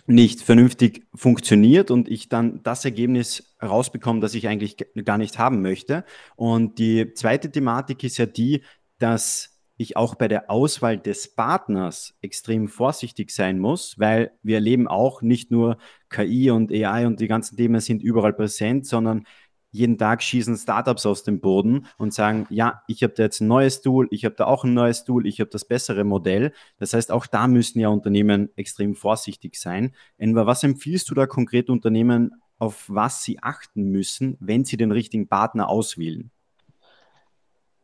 [0.07, 5.63] nicht vernünftig funktioniert und ich dann das Ergebnis rausbekomme, das ich eigentlich gar nicht haben
[5.63, 6.05] möchte.
[6.37, 8.63] Und die zweite Thematik ist ja die,
[8.99, 14.89] dass ich auch bei der Auswahl des Partners extrem vorsichtig sein muss, weil wir erleben
[14.89, 15.79] auch nicht nur
[16.11, 19.25] KI und AI und die ganzen Themen sind überall präsent, sondern
[19.73, 23.49] jeden Tag schießen Startups aus dem Boden und sagen, ja, ich habe da jetzt ein
[23.49, 26.53] neues Tool, ich habe da auch ein neues Tool, ich habe das bessere Modell.
[26.79, 29.95] Das heißt, auch da müssen ja Unternehmen extrem vorsichtig sein.
[30.19, 34.91] Enver, was empfiehlst du da konkret Unternehmen, auf was sie achten müssen, wenn sie den
[34.93, 36.31] richtigen Partner auswählen?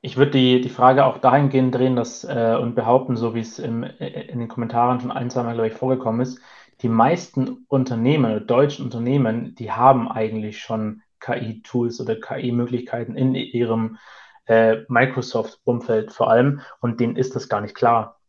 [0.02, 3.58] Ich würde die, die Frage auch dahingehend drehen dass, äh, und behaupten, so wie es
[3.58, 6.40] im, äh, in den Kommentaren schon ein, zweimal, glaube ich, vorgekommen ist,
[6.82, 13.98] die meisten Unternehmen, deutschen Unternehmen, die haben eigentlich schon KI-Tools oder KI-Möglichkeiten in ihrem
[14.46, 18.20] äh, Microsoft-Umfeld vor allem und denen ist das gar nicht klar.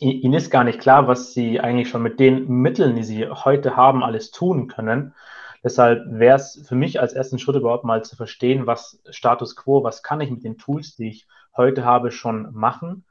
[0.00, 3.76] Ihnen ist gar nicht klar, was sie eigentlich schon mit den Mitteln, die sie heute
[3.76, 5.14] haben, alles tun können.
[5.62, 9.84] Deshalb wäre es für mich als ersten Schritt überhaupt mal zu verstehen, was Status quo,
[9.84, 13.04] was kann ich mit den Tools, die ich heute habe, schon machen.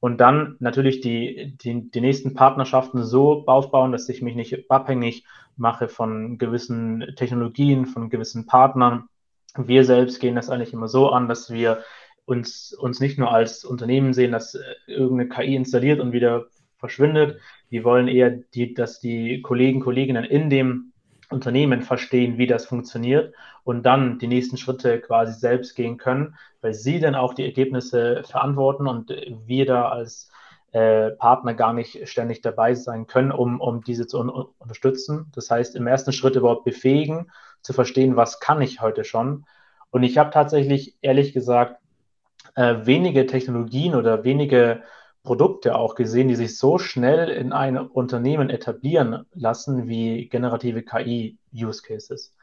[0.00, 5.24] Und dann natürlich die, die, die nächsten Partnerschaften so aufbauen, dass ich mich nicht abhängig
[5.56, 9.08] mache von gewissen Technologien, von gewissen Partnern.
[9.56, 11.82] Wir selbst gehen das eigentlich immer so an, dass wir
[12.26, 17.40] uns, uns nicht nur als Unternehmen sehen, das äh, irgendeine KI installiert und wieder verschwindet.
[17.68, 20.92] Wir wollen eher, die, dass die Kollegen, Kolleginnen in dem
[21.30, 26.74] Unternehmen verstehen, wie das funktioniert und dann die nächsten Schritte quasi selbst gehen können, weil
[26.74, 29.10] sie dann auch die Ergebnisse verantworten und
[29.46, 30.30] wir da als
[30.72, 35.30] äh, Partner gar nicht ständig dabei sein können, um, um diese zu un unterstützen.
[35.34, 37.30] Das heißt, im ersten Schritt überhaupt befähigen,
[37.62, 39.44] zu verstehen, was kann ich heute schon.
[39.90, 41.80] Und ich habe tatsächlich, ehrlich gesagt,
[42.54, 44.82] äh, wenige Technologien oder wenige
[45.28, 51.82] Produkte auch gesehen, die sich so schnell in ein Unternehmen etablieren lassen wie generative KI-Use
[51.82, 52.34] Cases.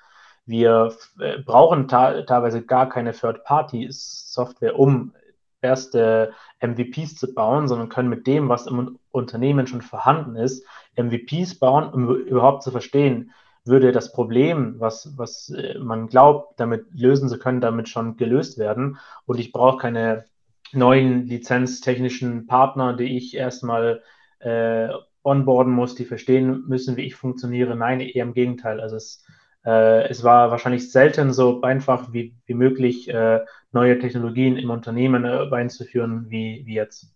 [0.45, 5.13] Wir äh, brauchen teilweise gar keine Third-Party-Software, um
[5.61, 10.63] erste MVPs zu bauen, sondern können mit dem, was im Unternehmen schon vorhanden ist,
[10.95, 13.31] MVPs bauen, um überhaupt zu verstehen,
[13.63, 18.59] würde das Problem, was, was äh, man glaubt, damit lösen zu können, damit schon gelöst
[18.59, 18.99] werden.
[19.25, 20.25] Und ich brauche keine
[20.73, 24.01] neuen lizenztechnischen Partner, die ich erstmal
[24.39, 24.89] äh,
[25.23, 27.75] onboarden muss, die verstehen müssen, wie ich funktioniere.
[27.75, 28.79] Nein, eher im Gegenteil.
[28.79, 29.25] Also es,
[29.65, 33.39] äh, es war wahrscheinlich selten so einfach wie, wie möglich, äh,
[33.71, 37.13] neue Technologien im Unternehmen äh, einzuführen wie, wie jetzt.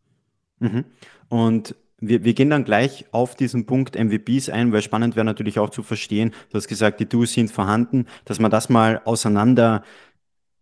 [0.59, 0.85] Mhm.
[1.29, 5.59] Und wir, wir gehen dann gleich auf diesen Punkt MVPs ein, weil spannend wäre natürlich
[5.59, 9.01] auch zu verstehen, du hast gesagt, die Tools sind vorhanden, dass man das mal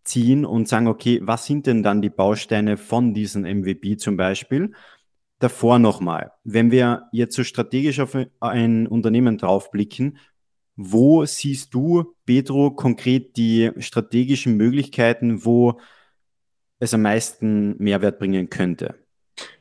[0.08, 4.72] auseinanderziehen und sagen, okay, was sind denn dann die Bausteine von diesem MVP zum Beispiel?
[5.38, 10.18] Davor nochmal, wenn wir jetzt so strategisch auf ein Unternehmen draufblicken,
[10.76, 15.80] wo siehst du, Pedro, konkret die strategischen Möglichkeiten, wo
[16.80, 18.94] es am meisten Mehrwert bringen könnte?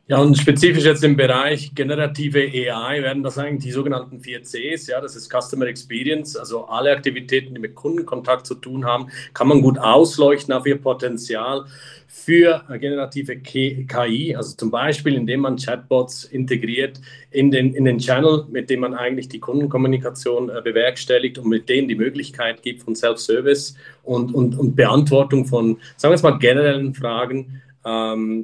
[0.09, 5.01] Ja, und spezifisch jetzt im Bereich generative AI werden das eigentlich die sogenannten 4Cs, ja,
[5.01, 9.61] das ist Customer Experience, also alle Aktivitäten, die mit Kundenkontakt zu tun haben, kann man
[9.61, 11.65] gut ausleuchten auf ihr Potenzial
[12.07, 18.45] für generative KI, also zum Beispiel, indem man Chatbots integriert in den, in den Channel,
[18.49, 22.95] mit dem man eigentlich die Kundenkommunikation äh, bewerkstelligt und mit denen die Möglichkeit gibt von
[22.95, 27.61] Self-Service und, und, und Beantwortung von, sagen wir es mal, generellen Fragen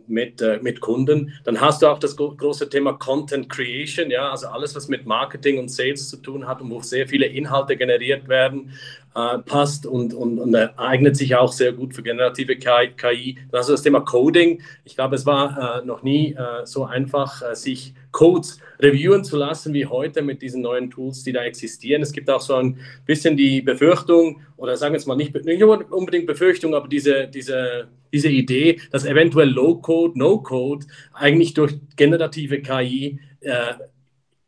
[0.08, 1.34] mit, äh, mit Kunden.
[1.44, 5.60] Dann hast du auch das große Thema Content Creation, ja, also alles, was mit Marketing
[5.60, 8.72] und Sales zu tun hat und wo sehr viele Inhalte generiert werden,
[9.16, 13.38] äh, passt und, und, und eignet sich auch sehr gut für generative KI.
[13.52, 14.62] Dann hast du das Thema Coding.
[14.86, 19.38] Ich glaube, es war äh, noch nie äh, so einfach, äh, sich Codes reviewen zu
[19.38, 22.02] lassen wie heute mit diesen neuen Tools, die da existieren.
[22.02, 25.64] Es gibt auch so ein bisschen die Befürchtung, oder sagen wir es mal nicht, nicht
[25.64, 33.20] unbedingt Befürchtung, aber diese, diese, diese Idee, dass eventuell Low-Code, No-Code eigentlich durch generative KI
[33.42, 33.74] äh,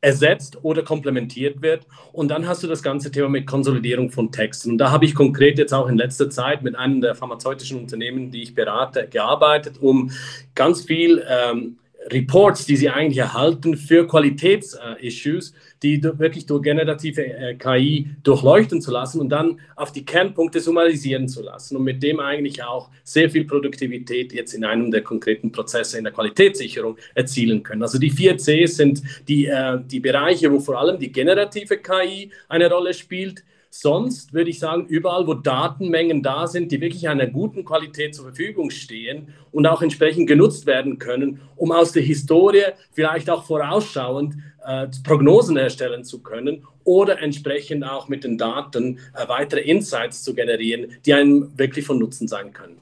[0.06, 1.88] ersetzt oder komplementiert wird.
[2.14, 4.72] Und dann hast du das ganze Thema mit Konsolidierung von Texten.
[4.72, 8.30] Und da habe ich konkret jetzt auch in letzter Zeit mit einem der pharmazeutischen Unternehmen,
[8.30, 10.12] die ich berate, gearbeitet, um
[10.54, 11.78] ganz viel ähm,
[12.12, 18.92] Reports, die sie eigentlich erhalten für Qualitätsissues, die wirklich durch generative äh, KI durchleuchten zu
[18.92, 23.30] lassen und dann auf die Kernpunkte summarisieren zu lassen und mit dem eigentlich auch sehr
[23.30, 27.82] viel Produktivität jetzt in einem der konkreten Prozesse in der Qualitätssicherung erzielen können.
[27.82, 32.32] Also die vier Cs sind die, äh, die Bereiche, wo vor allem die generative KI
[32.48, 33.44] eine Rolle spielt
[33.78, 38.24] Sonst würde ich sagen, überall, wo Datenmengen da sind, die wirklich einer guten Qualität zur
[38.24, 44.36] Verfügung stehen und auch entsprechend genutzt werden können, um aus der Historie vielleicht auch vorausschauend
[44.66, 50.34] äh, Prognosen erstellen zu können oder entsprechend auch mit den Daten äh, weitere Insights zu
[50.34, 52.80] generieren, die einem wirklich von Nutzen sein können.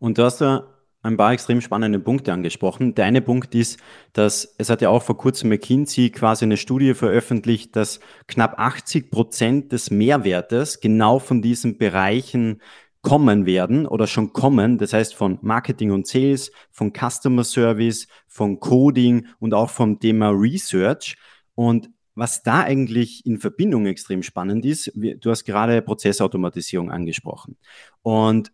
[0.00, 0.66] Und du hast ja
[1.08, 2.94] ein paar extrem spannende Punkte angesprochen.
[2.94, 3.80] Der eine Punkt ist,
[4.12, 9.10] dass es hat ja auch vor kurzem McKinsey quasi eine Studie veröffentlicht, dass knapp 80
[9.10, 12.60] Prozent des Mehrwertes genau von diesen Bereichen
[13.02, 14.78] kommen werden oder schon kommen.
[14.78, 20.30] Das heißt von Marketing und Sales, von Customer Service, von Coding und auch vom Thema
[20.30, 21.16] Research.
[21.54, 27.56] Und was da eigentlich in Verbindung extrem spannend ist, du hast gerade Prozessautomatisierung angesprochen.
[28.02, 28.50] Und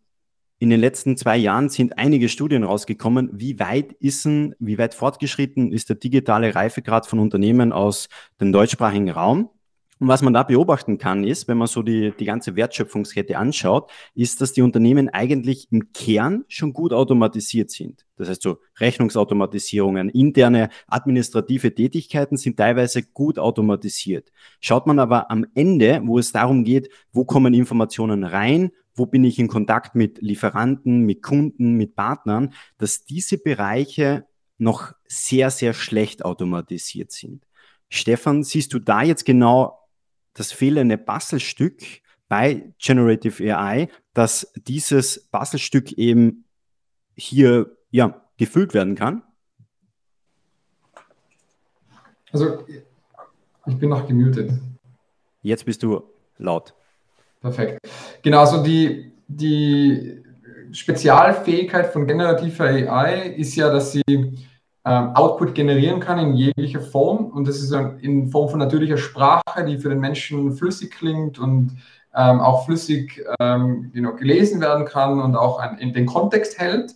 [0.64, 3.29] in den letzten zwei Jahren sind einige Studien rausgekommen.
[3.35, 8.09] Wie weit ist denn, wie weit fortgeschritten ist der digitale Reifegrad von Unternehmen aus
[8.40, 9.50] dem deutschsprachigen Raum?
[10.00, 13.90] Und was man da beobachten kann, ist, wenn man so die, die ganze Wertschöpfungskette anschaut,
[14.14, 18.07] ist, dass die Unternehmen eigentlich im Kern schon gut automatisiert sind.
[18.16, 24.33] Das heißt, so Rechnungsautomatisierungen, interne administrative Tätigkeiten sind teilweise gut automatisiert.
[24.61, 29.24] Schaut man aber am Ende, wo es darum geht, wo kommen Informationen rein, wo bin
[29.24, 34.26] ich in Kontakt mit Lieferanten, mit Kunden, mit Partnern, dass diese Bereiche
[34.59, 37.46] noch sehr, sehr schlecht automatisiert sind.
[37.88, 39.80] Stefan, siehst du da jetzt genau
[40.33, 41.83] das fehlende Bastelstück
[42.28, 46.44] bei Generative AI, dass dieses Bastelstück eben
[47.16, 49.22] hier ja, gefüllt werden kann?
[52.33, 52.66] Also,
[53.66, 54.52] ich bin noch gemutet.
[55.42, 56.02] Jetzt bist du
[56.37, 56.74] laut.
[57.44, 57.78] Perfekt.
[58.22, 60.22] Genau, also die, die
[60.72, 67.26] Spezialfähigkeit von generativer AI ist ja, dass sie ähm, Output generieren kann in jeglicher Form
[67.26, 71.76] und das ist in Form von natürlicher Sprache, die für den Menschen flüssig klingt und
[72.14, 76.59] ähm, auch flüssig ähm, you know, gelesen werden kann und auch ein, in den Kontext
[76.59, 76.94] hält.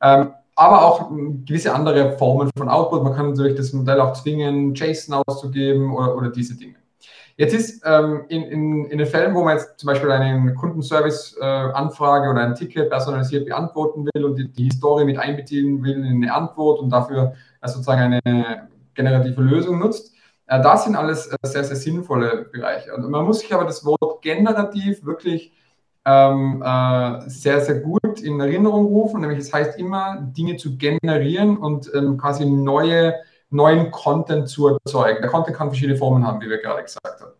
[0.00, 1.10] Ähm, aber auch
[1.46, 3.02] gewisse andere Formen von Output.
[3.02, 6.76] Man kann natürlich das Modell auch zwingen, JSON auszugeben oder, oder diese Dinge.
[7.40, 12.26] Jetzt ist ähm, in, in, in den Fällen, wo man jetzt zum Beispiel eine Kundenservice-Anfrage
[12.26, 16.22] äh, oder ein Ticket personalisiert beantworten will und die, die, Historie mit einbeziehen will in
[16.22, 20.12] eine Antwort und dafür äh, sozusagen eine generative Lösung nutzt,
[20.48, 22.94] äh, das sind alles äh, sehr, sehr sinnvolle Bereiche.
[22.94, 25.54] Und man muss sich aber das Wort generativ wirklich
[26.04, 29.22] ähm, äh, sehr, sehr gut in Erinnerung rufen.
[29.22, 33.14] Nämlich es heißt immer, Dinge zu generieren und ähm, quasi neue
[33.50, 35.20] neuen Content zu erzeugen.
[35.20, 37.32] Der Content kann verschiedene Formen haben, wie wir gerade gesagt haben.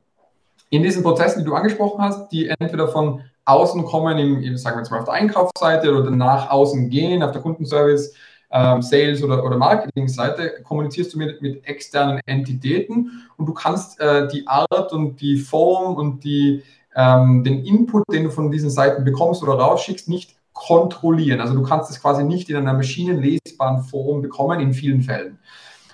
[0.69, 4.83] In diesen Prozessen, die du angesprochen hast, die entweder von außen kommen, im, sagen wir
[4.83, 8.15] jetzt mal auf der Einkaufsseite oder nach außen gehen, auf der Kundenservice,
[8.53, 14.27] ähm, Sales- oder, oder Marketing-Seite, kommunizierst du mit, mit externen Entitäten und du kannst äh,
[14.29, 16.63] die Art und die Form und die,
[16.97, 21.41] ähm, den Input, den du von diesen Seiten bekommst oder rausschickst, nicht kontrollieren.
[21.41, 25.39] Also du kannst es quasi nicht in einer maschinenlesbaren Form bekommen in vielen Fällen.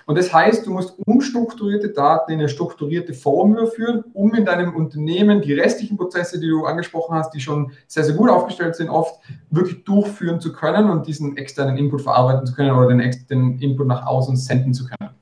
[0.07, 4.73] Und das heißt, du musst unstrukturierte Daten in eine strukturierte Form überführen, um in deinem
[4.73, 8.89] Unternehmen die restlichen Prozesse, die du angesprochen hast, die schon sehr, sehr gut aufgestellt sind,
[8.89, 13.59] oft wirklich durchführen zu können und diesen externen Input verarbeiten zu können oder den, den
[13.59, 15.13] Input nach außen senden zu können.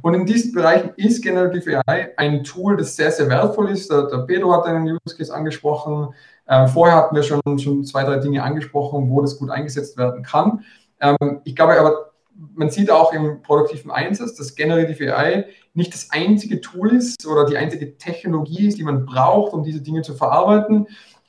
[0.00, 3.90] Und in diesen Bereichen ist Generative AI ein Tool, das sehr, sehr wertvoll ist.
[3.90, 6.14] Der, der Pedro hat einen Use Case angesprochen.
[6.46, 10.22] Äh, vorher hatten wir schon, schon zwei, drei Dinge angesprochen, wo das gut eingesetzt werden
[10.22, 10.64] kann.
[11.00, 12.11] Ähm, ich glaube aber,
[12.54, 17.46] man sieht auch im produktiven Einsatz, dass Generative AI nicht das einzige Tool ist oder
[17.46, 20.86] die einzige Technologie ist, die man braucht, um diese Dinge zu verarbeiten.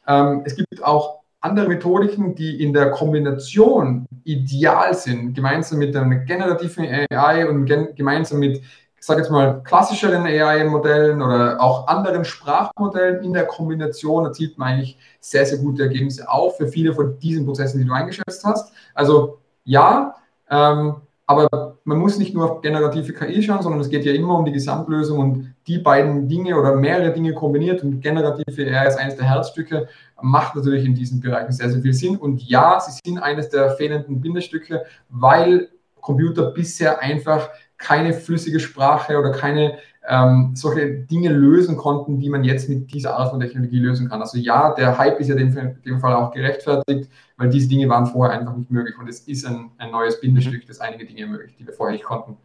[0.07, 6.15] Ähm, es gibt auch andere Methodiken, die in der Kombination ideal sind, gemeinsam mit einer
[6.19, 13.23] generativen AI und gemeinsam mit, ich sage jetzt mal, klassischeren AI-Modellen oder auch anderen Sprachmodellen
[13.25, 17.45] in der Kombination erzielt man eigentlich sehr, sehr gute Ergebnisse auch für viele von diesen
[17.45, 18.71] Prozessen, die du eingeschätzt hast.
[18.93, 20.15] Also ja,
[20.49, 24.37] ähm, aber man muss nicht nur auf generative KI schauen, sondern es geht ja immer
[24.37, 28.97] um die Gesamtlösung und die beiden Dinge oder mehrere Dinge kombiniert und generative AI ist
[28.97, 29.87] eines der Herzstücke,
[30.21, 32.17] macht natürlich in diesen Bereichen sehr, sehr viel Sinn.
[32.17, 35.69] Und ja, sie sind eines der fehlenden Bindestücke, weil
[36.01, 42.43] Computer bisher einfach keine flüssige Sprache oder keine ähm, solche Dinge lösen konnten, die man
[42.43, 44.21] jetzt mit dieser Art von Technologie lösen kann.
[44.21, 47.87] Also ja, der Hype ist ja in dem, dem Fall auch gerechtfertigt, weil diese Dinge
[47.89, 51.21] waren vorher einfach nicht möglich und es ist ein, ein neues Bindestück, das einige Dinge
[51.21, 52.37] ermöglicht, die wir vorher nicht konnten.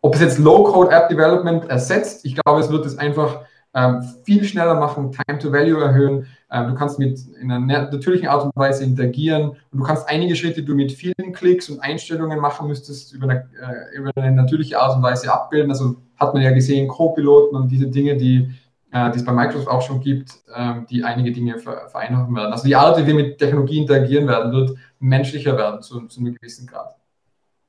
[0.00, 3.40] Ob es jetzt Low-Code-App-Development ersetzt, ich glaube, es wird es einfach
[3.74, 6.26] ähm, viel schneller machen, Time to Value erhöhen.
[6.50, 10.36] Ähm, du kannst mit in einer natürlichen Art und Weise interagieren und du kannst einige
[10.36, 14.30] Schritte, die du mit vielen Klicks und Einstellungen machen müsstest, über eine, äh, über eine
[14.30, 15.70] natürliche Art und Weise abbilden.
[15.70, 18.48] Also hat man ja gesehen, Co-Piloten und diese Dinge, die,
[18.92, 22.52] äh, die es bei Microsoft auch schon gibt, äh, die einige Dinge vereinfachen werden.
[22.52, 26.34] Also die Art, wie wir mit Technologie interagieren werden, wird menschlicher werden zu, zu einem
[26.34, 26.94] gewissen Grad.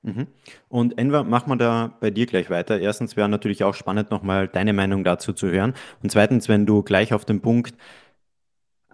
[0.03, 0.27] Mhm.
[0.69, 2.79] Und Enver, machen wir da bei dir gleich weiter.
[2.79, 5.73] Erstens wäre natürlich auch spannend, nochmal deine Meinung dazu zu hören.
[6.01, 7.73] Und zweitens, wenn du gleich auf den Punkt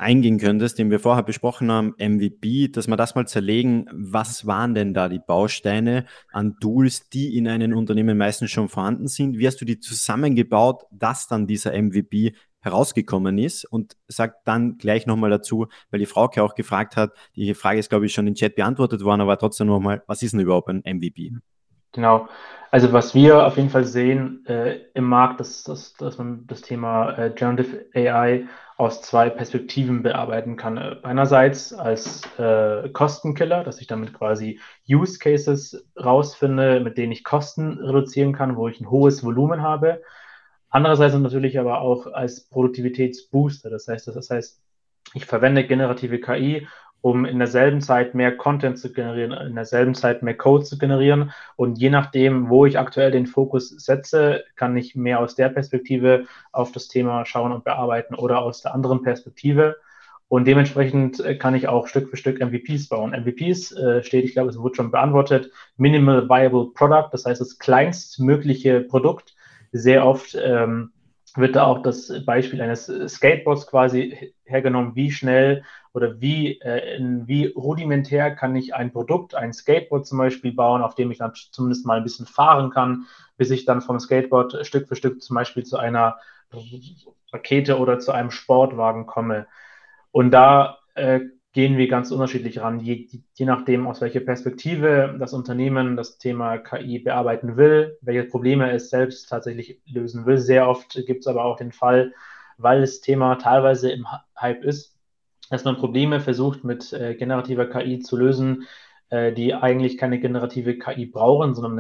[0.04, 4.76] eingehen könntest, den wir vorher besprochen haben, MVP, dass wir das mal zerlegen, was waren
[4.76, 9.38] denn da die Bausteine an Tools, die in einem Unternehmen meistens schon vorhanden sind?
[9.38, 15.06] Wie hast du die zusammengebaut, dass dann dieser MVP herausgekommen ist und sagt dann gleich
[15.06, 18.36] nochmal dazu, weil die Frauke auch gefragt hat, die Frage ist, glaube ich, schon im
[18.36, 21.34] Chat beantwortet worden, aber trotzdem nochmal, was ist denn überhaupt ein MVP?
[21.92, 22.28] Genau.
[22.72, 27.18] Also was wir auf jeden Fall sehen äh, im Markt, dass, dass man das Thema
[27.18, 28.48] äh, Generative AI
[28.84, 30.78] aus zwei Perspektiven bearbeiten kann.
[31.04, 37.80] Einerseits als äh, Kostenkiller, dass ich damit quasi Use Cases rausfinde, mit denen ich Kosten
[37.80, 40.02] reduzieren kann, wo ich ein hohes Volumen habe.
[40.70, 43.70] Andererseits natürlich aber auch als Produktivitätsbooster.
[43.70, 44.62] Das heißt, das heißt,
[45.14, 46.68] ich verwende generative KI,
[47.04, 51.32] um in derselben Zeit mehr Content zu generieren, in derselben Zeit mehr Code zu generieren.
[51.58, 56.24] Und je nachdem, wo ich aktuell den Fokus setze, kann ich mehr aus der Perspektive
[56.54, 59.76] auf das Thema schauen und bearbeiten oder aus der anderen Perspektive.
[60.30, 63.12] Und dementsprechend äh, kann ich auch Stück für Stück MVPs bauen.
[63.12, 67.60] MVPs äh, steht, ich glaube, es wurde schon beantwortet, Minimal Viable Product, das heißt das
[67.60, 69.36] kleinstmögliche Produkt
[69.74, 70.94] sehr oft ähm,
[71.36, 77.48] wird da auch das Beispiel eines Skateboards quasi hergenommen, wie schnell oder wie, äh, wie
[77.48, 81.86] rudimentär kann ich ein Produkt, ein Skateboard zum Beispiel bauen, auf dem ich dann zumindest
[81.86, 83.06] mal ein bisschen fahren kann,
[83.38, 86.18] bis ich dann vom Skateboard Stück für Stück zum Beispiel zu einer
[87.32, 89.48] Rakete oder zu einem Sportwagen komme.
[90.12, 91.22] Und da äh,
[91.54, 96.58] gehen wir ganz unterschiedlich ran, je, je nachdem, aus welcher Perspektive das Unternehmen das Thema
[96.58, 100.40] KI bearbeiten will, welche Probleme es selbst tatsächlich lösen will.
[100.40, 102.14] Sehr oft gibt es aber auch den Fall,
[102.58, 104.08] weil das Thema teilweise im
[104.40, 104.98] Hype ist,
[105.52, 108.64] dass man Probleme versucht mit äh, generativer KI zu lösen,
[109.10, 111.80] äh, die eigentlich keine generative KI brauchen, sondern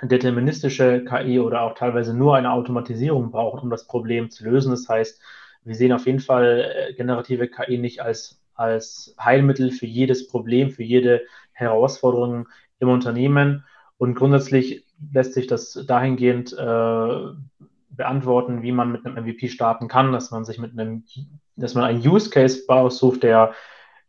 [0.00, 4.70] eine deterministische KI oder auch teilweise nur eine Automatisierung brauchen, um das Problem zu lösen.
[4.70, 5.20] Das heißt,
[5.64, 10.70] wir sehen auf jeden Fall äh, generative KI nicht als als Heilmittel für jedes Problem,
[10.70, 13.64] für jede Herausforderung im Unternehmen.
[13.98, 17.18] Und grundsätzlich lässt sich das dahingehend äh,
[17.90, 21.04] beantworten, wie man mit einem MVP starten kann, dass man sich mit einem,
[21.56, 23.54] dass man einen Use Case aussucht, der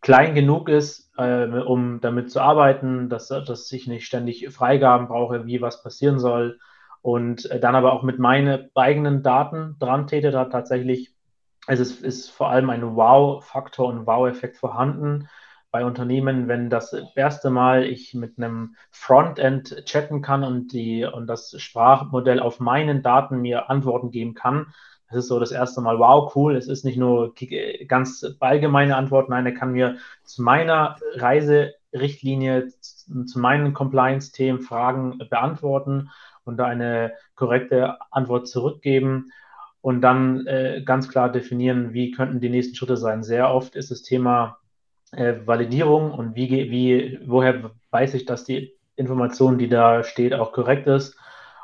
[0.02, 5.46] klein genug ist, äh, um damit zu arbeiten, dass, dass ich nicht ständig Freigaben brauche,
[5.46, 6.60] wie was passieren soll
[7.02, 11.15] und äh, dann aber auch mit meinen eigenen Daten dran täte, da tatsächlich
[11.68, 15.30] es ist, vor allem ein Wow-Faktor und Wow-Effekt vorhanden
[15.72, 21.28] bei Unternehmen, wenn das erste Mal ich mit einem Frontend chatten kann und, die, und
[21.28, 24.68] das Sprachmodell auf meinen Daten mir Antworten geben kann.
[25.10, 26.56] Das ist so das erste Mal, wow, cool.
[26.56, 27.34] Es ist nicht nur
[27.88, 36.10] ganz allgemeine Antworten, nein, er kann mir zu meiner Reiserichtlinie, zu meinen Compliance-Themen Fragen beantworten
[36.46, 39.32] und eine korrekte Antwort zurückgeben
[39.86, 43.22] und dann äh, ganz klar definieren, wie könnten die nächsten Schritte sein.
[43.22, 44.58] Sehr oft ist das Thema
[45.12, 50.54] äh, Validierung und wie, wie, woher weiß ich, dass die Information, die da steht, auch
[50.54, 51.16] korrekt ist.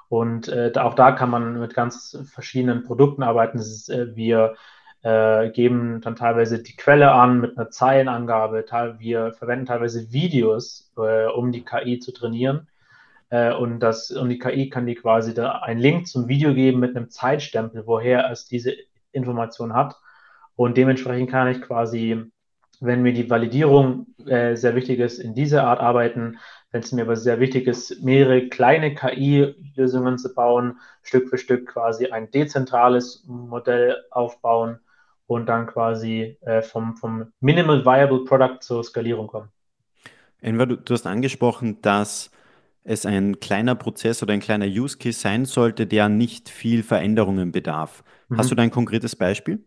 [0.07, 3.57] Und äh, auch da kann man mit ganz verschiedenen Produkten arbeiten.
[3.57, 4.53] Ist, äh, wir
[5.01, 8.63] äh, geben dann teilweise die Quelle an mit einer Zeilenangabe.
[8.99, 12.67] Wir verwenden teilweise Videos, äh, um die KI zu trainieren.
[13.31, 16.79] Äh, und, das, und die KI kann die quasi da einen Link zum Video geben
[16.79, 18.73] mit einem Zeitstempel, woher es diese
[19.13, 19.95] Information hat.
[20.55, 22.25] Und dementsprechend kann ich quasi,
[22.81, 26.37] wenn mir die Validierung äh, sehr wichtig ist, in dieser Art arbeiten.
[26.71, 31.67] Wenn es mir aber sehr wichtig ist, mehrere kleine KI-Lösungen zu bauen, Stück für Stück
[31.67, 34.79] quasi ein dezentrales Modell aufbauen
[35.25, 39.49] und dann quasi äh, vom, vom Minimal Viable Product zur Skalierung kommen.
[40.41, 42.31] Enver, du, du hast angesprochen, dass
[42.83, 47.51] es ein kleiner Prozess oder ein kleiner Use Case sein sollte, der nicht viel Veränderungen
[47.51, 48.03] bedarf.
[48.29, 48.37] Mhm.
[48.37, 49.63] Hast du da ein konkretes Beispiel?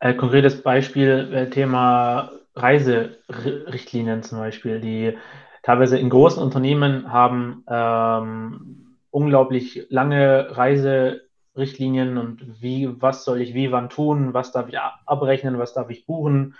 [0.00, 5.16] Äh, konkretes Beispiel, äh, Thema Reiserichtlinien zum Beispiel, die
[5.62, 13.72] teilweise in großen Unternehmen haben ähm, unglaublich lange Reiserichtlinien und wie, was soll ich wie
[13.72, 16.54] wann tun, was darf ich abrechnen, was darf ich buchen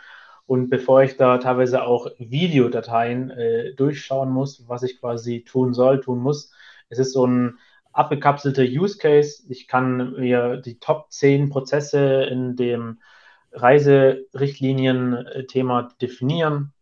[0.47, 6.01] und bevor ich da teilweise auch Videodateien äh, durchschauen muss, was ich quasi tun soll,
[6.01, 6.53] tun muss,
[6.89, 7.59] es ist so ein
[7.93, 9.43] abgekapselter Use Case.
[9.49, 13.01] Ich kann mir die Top 10 Prozesse in dem
[13.53, 16.73] Reiserichtlinien-Thema definieren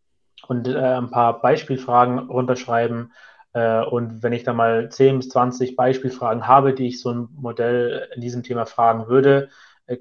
[0.49, 3.13] und äh, ein paar Beispielfragen runterschreiben.
[3.53, 7.29] Äh, und wenn ich da mal 10 bis 20 Beispielfragen habe, die ich so ein
[7.37, 9.49] Modell in diesem Thema fragen würde, äh,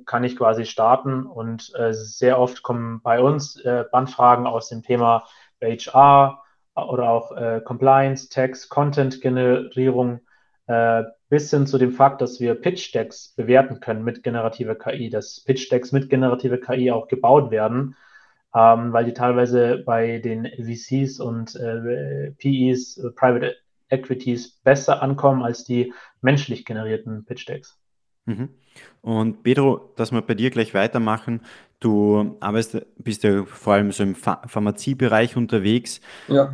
[0.05, 1.25] kann ich quasi starten.
[1.25, 5.25] Und äh, sehr oft kommen bei uns äh, Bandfragen aus dem Thema
[5.61, 6.43] HR
[6.75, 10.21] oder auch äh, Compliance, Tax, Content-Generierung
[10.67, 15.43] äh, bis hin zu dem Fakt, dass wir Pitch-Decks bewerten können mit generativer KI, dass
[15.43, 17.95] Pitch-Decks mit generativer KI auch gebaut werden,
[18.55, 23.55] ähm, weil die teilweise bei den VCs und äh, PEs, Private
[23.89, 27.82] Equities, besser ankommen als die menschlich generierten Pitch-Decks.
[28.25, 28.49] Mhm.
[29.01, 31.41] Und Pedro, dass wir bei dir gleich weitermachen.
[31.79, 35.99] Du arbeitest, bist ja vor allem so im Pharmaziebereich unterwegs.
[36.27, 36.53] Ja.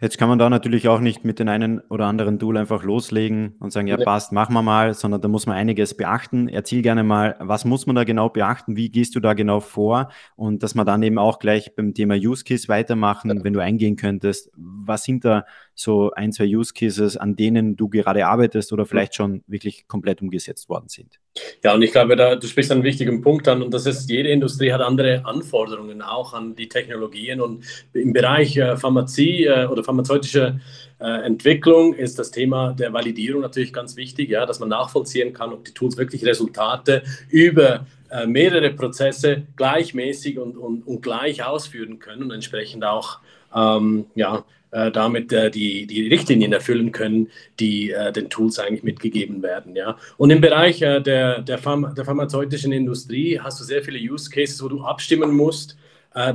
[0.00, 3.54] Jetzt kann man da natürlich auch nicht mit den einen oder anderen Tool einfach loslegen
[3.60, 6.48] und sagen, ja, passt, machen wir mal, sondern da muss man einiges beachten.
[6.48, 8.76] Erzähl gerne mal, was muss man da genau beachten?
[8.76, 10.10] Wie gehst du da genau vor?
[10.36, 13.96] Und dass wir dann eben auch gleich beim Thema Use Case weitermachen, wenn du eingehen
[13.96, 14.50] könntest.
[14.56, 19.14] Was sind da so ein, zwei Use Cases, an denen du gerade arbeitest oder vielleicht
[19.14, 21.18] schon wirklich komplett umgesetzt worden sind.
[21.64, 24.28] Ja, und ich glaube, da, du sprichst einen wichtigen Punkt an und das ist, jede
[24.28, 29.82] Industrie hat andere Anforderungen auch an die Technologien und im Bereich äh, Pharmazie äh, oder
[29.82, 30.60] pharmazeutische
[31.00, 35.52] äh, Entwicklung ist das Thema der Validierung natürlich ganz wichtig, ja, dass man nachvollziehen kann,
[35.52, 41.98] ob die Tools wirklich Resultate über äh, mehrere Prozesse gleichmäßig und, und, und gleich ausführen
[41.98, 43.18] können und entsprechend auch
[43.54, 44.44] ähm, ja,
[44.74, 47.28] äh, damit äh, die, die Richtlinien erfüllen können,
[47.60, 49.76] die äh, den Tools eigentlich mitgegeben werden.
[49.76, 49.96] Ja?
[50.16, 54.28] Und im Bereich äh, der, der, Pharma, der pharmazeutischen Industrie hast du sehr viele Use
[54.28, 55.76] Cases, wo du abstimmen musst,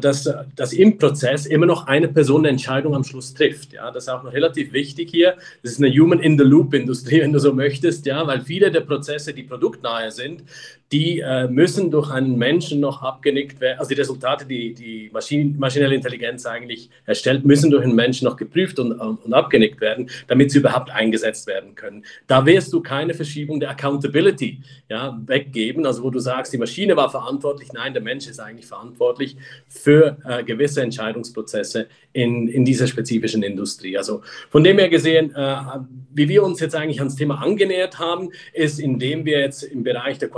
[0.01, 3.71] dass, dass im Prozess immer noch eine Person eine Entscheidung am Schluss trifft.
[3.71, 5.37] Ja, das ist auch noch relativ wichtig hier.
[5.63, 10.11] Das ist eine Human-in-the-Loop-Industrie, wenn du so möchtest, ja, weil viele der Prozesse, die produktnahe
[10.11, 10.43] sind,
[10.91, 13.77] die äh, müssen durch einen Menschen noch abgenickt werden.
[13.79, 18.37] Also die Resultate, die die Maschinen, maschinelle Intelligenz eigentlich erstellt, müssen durch einen Menschen noch
[18.37, 22.03] geprüft und, und abgenickt werden, damit sie überhaupt eingesetzt werden können.
[22.25, 26.95] Da wirst du keine Verschiebung der Accountability ja, weggeben, also wo du sagst, die Maschine
[26.95, 27.71] war verantwortlich.
[27.71, 29.37] Nein, der Mensch ist eigentlich verantwortlich
[29.67, 33.95] für äh, gewisse Entscheidungsprozesse in, in dieser spezifischen Industrie.
[33.95, 35.55] Also von dem her gesehen, äh,
[36.11, 40.17] wie wir uns jetzt eigentlich ans Thema angenähert haben, ist, indem wir jetzt im Bereich
[40.17, 40.29] der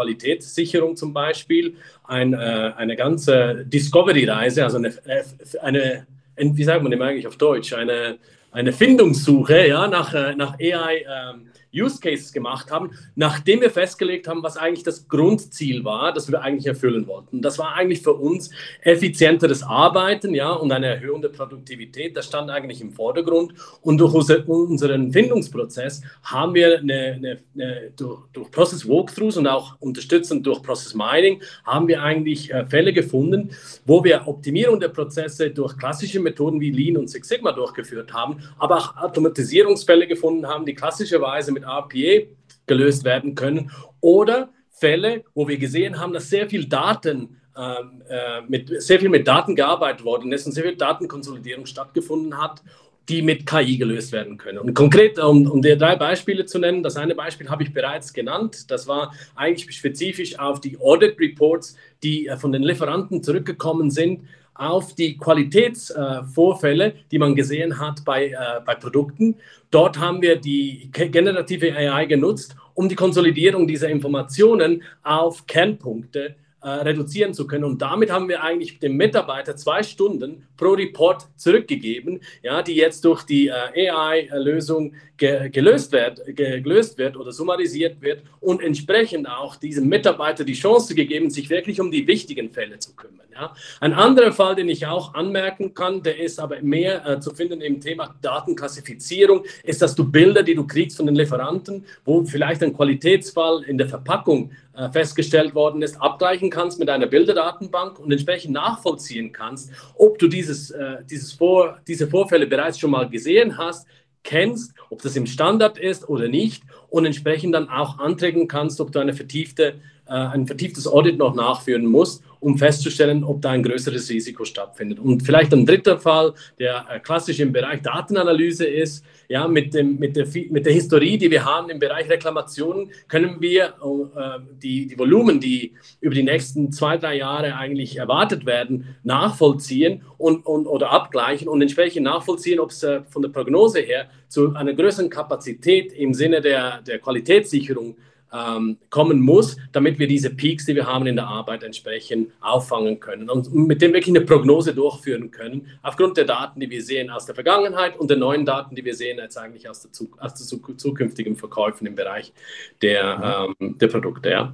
[0.41, 2.37] Qualitätssicherung zum Beispiel ein, äh,
[2.75, 5.23] eine ganze Discovery-Reise, also eine, äh,
[5.61, 8.17] eine, wie sagt man dem eigentlich auf Deutsch, eine
[8.53, 14.28] eine Findungssuche ja, nach, äh, nach AI ähm, Use Cases gemacht haben, nachdem wir festgelegt
[14.28, 17.41] haben, was eigentlich das Grundziel war, das wir eigentlich erfüllen wollten.
[17.41, 18.49] Das war eigentlich für uns
[18.82, 22.15] effizienteres Arbeiten ja, und eine Erhöhung der Produktivität.
[22.15, 23.53] Das stand eigentlich im Vordergrund.
[23.82, 29.76] Und durch unseren Findungsprozess haben wir eine, eine, eine, durch, durch Process Walkthroughs und auch
[29.80, 33.51] unterstützend durch Process Mining haben wir eigentlich äh, Fälle gefunden,
[33.86, 38.38] wo wir Optimierung der Prozesse durch klassische Methoden wie Lean und Six Sigma durchgeführt haben,
[38.57, 42.28] aber auch Automatisierungsfälle gefunden haben, die klassischerweise mit mit RPA
[42.68, 48.41] gelöst werden können oder Fälle, wo wir gesehen haben, dass sehr viel Daten ähm, äh,
[48.47, 52.64] mit sehr viel mit Daten gearbeitet worden ist und sehr viel Datenkonsolidierung stattgefunden hat,
[53.09, 54.59] die mit KI gelöst werden können.
[54.59, 58.14] Und konkret, um, um dir drei Beispiele zu nennen, das eine Beispiel habe ich bereits
[58.14, 58.72] genannt.
[58.72, 64.22] Das war eigentlich spezifisch auf die Audit Reports, die äh, von den Lieferanten zurückgekommen sind
[64.62, 69.36] auf die Qualitätsvorfälle, die man gesehen hat bei, äh, bei Produkten.
[69.72, 76.70] Dort haben wir die generative AI genutzt, um die Konsolidierung dieser Informationen auf Kernpunkte äh,
[76.70, 77.64] reduzieren zu können.
[77.64, 83.03] Und damit haben wir eigentlich dem Mitarbeiter zwei Stunden pro Report zurückgegeben, ja, die jetzt
[83.03, 89.28] durch die äh, AI-Lösung ge gelöst, wird, ge gelöst wird oder summarisiert wird und entsprechend
[89.28, 93.22] auch diesem Mitarbeiter die Chance gegeben, sich wirklich um die wichtigen Fälle zu kümmern.
[93.34, 93.55] Ja.
[93.80, 97.62] Ein anderer Fall, den ich auch anmerken kann, der ist aber mehr äh, zu finden
[97.62, 102.62] im Thema Datenklassifizierung, ist, dass du Bilder, die du kriegst von den Lieferanten, wo vielleicht
[102.62, 104.51] ein Qualitätsfall in der Verpackung
[104.91, 110.72] festgestellt worden ist, abgleichen kannst mit einer Bilderdatenbank und entsprechend nachvollziehen kannst, ob du dieses,
[110.72, 113.88] äh, dieses Vor, diese Vorfälle bereits schon mal gesehen hast,
[114.24, 118.91] kennst, ob das im Standard ist oder nicht und entsprechend dann auch anträgen kannst, ob
[118.91, 119.74] du eine vertiefte, äh,
[120.05, 124.99] ein vertieftes Audit noch nachführen musst um festzustellen, ob da ein größeres Risiko stattfindet.
[124.99, 129.99] Und vielleicht ein dritter Fall, der äh, klassisch im Bereich Datenanalyse ist, ja, mit, dem,
[129.99, 134.87] mit, der, mit der Historie, die wir haben im Bereich Reklamationen, können wir äh, die,
[134.87, 140.65] die Volumen, die über die nächsten zwei, drei Jahre eigentlich erwartet werden, nachvollziehen und, und,
[140.65, 145.11] oder abgleichen und entsprechend nachvollziehen, ob es äh, von der Prognose her zu einer größeren
[145.11, 147.97] Kapazität im Sinne der, der Qualitätssicherung
[148.34, 152.99] ähm, kommen muss, damit wir diese Peaks, die wir haben in der Arbeit, entsprechend auffangen
[152.99, 157.09] können und mit dem wirklich eine Prognose durchführen können, aufgrund der Daten, die wir sehen
[157.09, 160.36] aus der Vergangenheit und der neuen Daten, die wir sehen jetzt eigentlich aus der, aus
[160.36, 162.34] der zukünftigen Verkäufen im Bereich
[162.82, 163.55] der, mhm.
[163.59, 164.29] ähm, der Produkte.
[164.29, 164.53] Ja.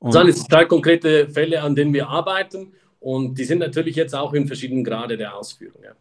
[0.00, 3.96] Und das sind jetzt drei konkrete Fälle, an denen wir arbeiten und die sind natürlich
[3.96, 5.82] jetzt auch in verschiedenen Grade der Ausführung.
[5.82, 5.92] Ja.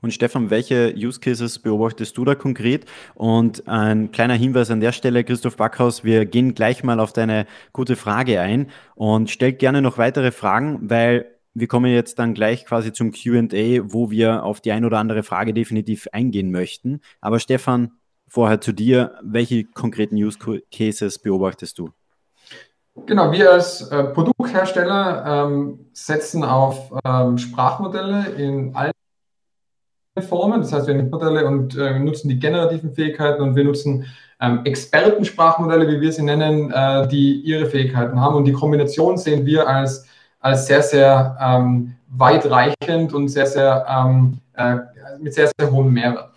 [0.00, 2.86] Und Stefan, welche Use Cases beobachtest du da konkret?
[3.14, 7.46] Und ein kleiner Hinweis an der Stelle, Christoph Backhaus, wir gehen gleich mal auf deine
[7.72, 12.66] gute Frage ein und stellt gerne noch weitere Fragen, weil wir kommen jetzt dann gleich
[12.66, 13.44] quasi zum QA,
[13.84, 17.00] wo wir auf die ein oder andere Frage definitiv eingehen möchten.
[17.20, 17.92] Aber Stefan,
[18.26, 20.38] vorher zu dir, welche konkreten Use
[20.72, 21.90] Cases beobachtest du?
[23.06, 28.92] Genau, wir als äh, Produkthersteller ähm, setzen auf ähm, Sprachmodelle in allen
[30.22, 30.60] Formen.
[30.60, 34.06] Das heißt, wir haben Modelle und äh, nutzen die generativen Fähigkeiten und wir nutzen
[34.40, 38.36] ähm, Expertensprachmodelle, wie wir sie nennen, äh, die ihre Fähigkeiten haben.
[38.36, 40.06] Und die Kombination sehen wir als,
[40.38, 44.76] als sehr, sehr ähm, weitreichend und sehr, sehr ähm, äh,
[45.18, 46.30] mit sehr, sehr hohem Mehrwert.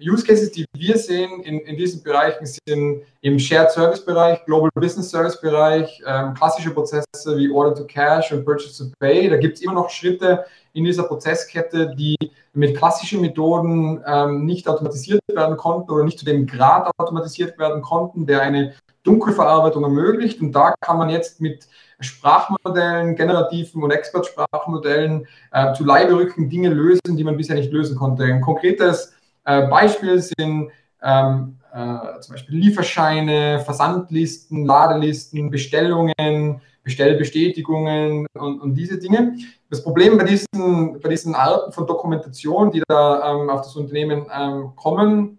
[0.00, 4.68] Use Cases, die wir sehen in, in diesen Bereichen, sind im Shared Service Bereich, Global
[4.74, 7.04] Business Service Bereich, ähm, klassische Prozesse
[7.36, 9.30] wie Order to Cash und Purchase to Pay.
[9.30, 12.16] Da gibt es immer noch Schritte in dieser Prozesskette, die
[12.54, 17.82] mit klassischen Methoden ähm, nicht automatisiert werden konnten oder nicht zu dem Grad automatisiert werden
[17.82, 20.40] konnten, der eine Dunkelverarbeitung ermöglicht.
[20.40, 21.68] Und da kann man jetzt mit
[22.00, 28.24] Sprachmodellen, generativen und Expert-Sprachmodellen äh, zu Leiberücken Dinge lösen, die man bisher nicht lösen konnte.
[28.24, 30.70] Ein konkretes äh, Beispiel sind
[31.02, 39.36] ähm, äh, zum Beispiel Lieferscheine, Versandlisten, Ladelisten, Bestellungen, Bestellbestätigungen und, und diese Dinge.
[39.68, 44.26] Das Problem bei diesen, bei diesen Arten von Dokumentation, die da ähm, auf das Unternehmen
[44.32, 45.38] ähm, kommen,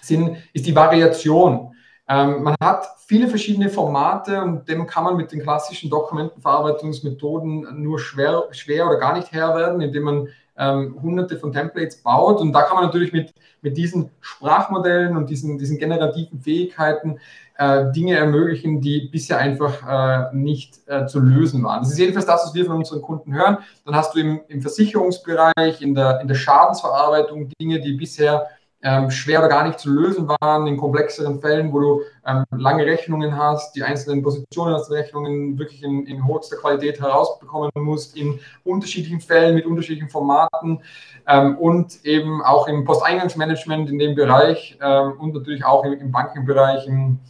[0.00, 1.74] sind, ist die Variation.
[2.08, 7.98] Ähm, man hat viele verschiedene Formate und dem kann man mit den klassischen Dokumentenverarbeitungsmethoden nur
[7.98, 12.40] schwer, schwer oder gar nicht Herr werden, indem man ähm, hunderte von Templates baut.
[12.40, 13.32] Und da kann man natürlich mit,
[13.62, 17.18] mit diesen Sprachmodellen und diesen, diesen generativen Fähigkeiten
[17.58, 21.80] äh, Dinge ermöglichen, die bisher einfach äh, nicht äh, zu lösen waren.
[21.82, 23.58] Das ist jedenfalls das, was wir von unseren Kunden hören.
[23.84, 28.46] Dann hast du im, im Versicherungsbereich, in der, in der Schadensverarbeitung Dinge, die bisher
[28.82, 32.84] ähm, schwer oder gar nicht zu lösen waren, in komplexeren Fällen, wo du ähm, lange
[32.84, 38.16] Rechnungen hast, die einzelnen Positionen aus den Rechnungen wirklich in, in höchster Qualität herausbekommen musst,
[38.16, 40.80] in unterschiedlichen Fällen mit unterschiedlichen Formaten
[41.26, 46.12] ähm, und eben auch im Posteingangsmanagement in dem Bereich ähm, und natürlich auch im, im
[46.12, 47.20] Bankenbereich, im,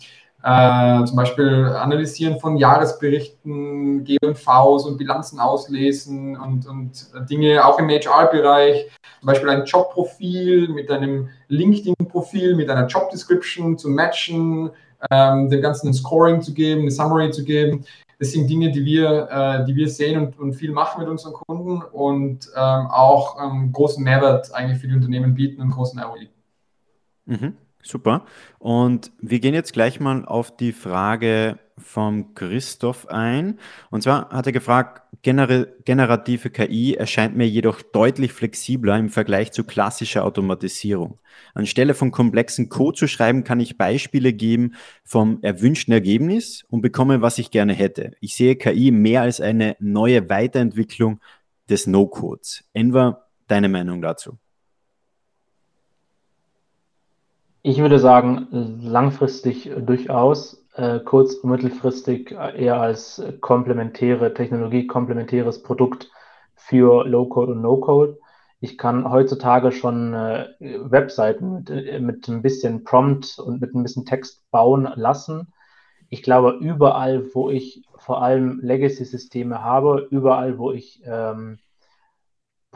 [0.47, 7.89] äh, zum Beispiel Analysieren von Jahresberichten, G&Vs und Bilanzen auslesen und, und Dinge auch im
[7.89, 8.87] HR-Bereich,
[9.19, 14.71] zum Beispiel ein Jobprofil mit einem LinkedIn-Profil, mit einer Job-Description zu matchen,
[15.11, 17.85] ähm, dem Ganzen ein Scoring zu geben, eine Summary zu geben.
[18.21, 21.33] Das sind Dinge, die wir, äh, die wir sehen und, und viel machen mit unseren
[21.33, 26.29] Kunden und ähm, auch ähm, großen Mehrwert eigentlich für die Unternehmen bieten und großen ROI.
[27.25, 27.57] Mhm.
[27.87, 28.25] Super.
[28.59, 33.61] Und wir gehen jetzt gleich mal auf die Frage vom Christoph ein.
[33.91, 39.53] Und zwar hat er gefragt, gener generative KI erscheint mir jedoch deutlich flexibler im Vergleich
[39.53, 41.21] zu klassischer Automatisierung.
[41.55, 44.75] Anstelle von komplexen Code zu schreiben, kann ich Beispiele geben
[45.05, 48.13] vom erwünschten Ergebnis und bekomme, was ich gerne hätte.
[48.21, 51.21] Ich sehe KI mehr als eine neue Weiterentwicklung
[51.69, 52.65] des No-Codes.
[52.73, 54.39] Enver, deine Meinung dazu?
[57.69, 58.47] Ich würde sagen,
[58.81, 66.09] langfristig durchaus, äh, kurz- und mittelfristig eher als komplementäre Technologie, komplementäres Produkt
[66.55, 68.21] für Low-Code und No-Code.
[68.61, 73.83] Ich kann heutzutage schon äh, Webseiten mit, äh, mit ein bisschen Prompt und mit ein
[73.83, 75.53] bisschen Text bauen lassen.
[76.09, 81.59] Ich glaube, überall, wo ich vor allem Legacy-Systeme habe, überall, wo ich ähm,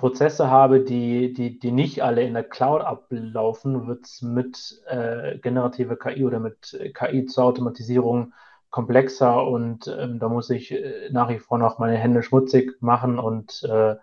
[0.01, 5.37] Prozesse habe, die, die, die nicht alle in der Cloud ablaufen, wird es mit äh,
[5.37, 8.33] generativer KI oder mit KI zur Automatisierung
[8.71, 13.19] komplexer und ähm, da muss ich äh, nach wie vor noch meine Hände schmutzig machen
[13.19, 13.97] und äh,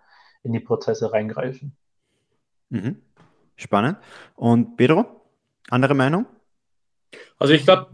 [0.44, 1.76] in die Prozesse reingreifen.
[2.68, 3.02] Mhm.
[3.56, 3.98] Spannend.
[4.36, 5.04] Und Pedro,
[5.68, 6.26] andere Meinung?
[7.40, 7.88] Also ich glaube,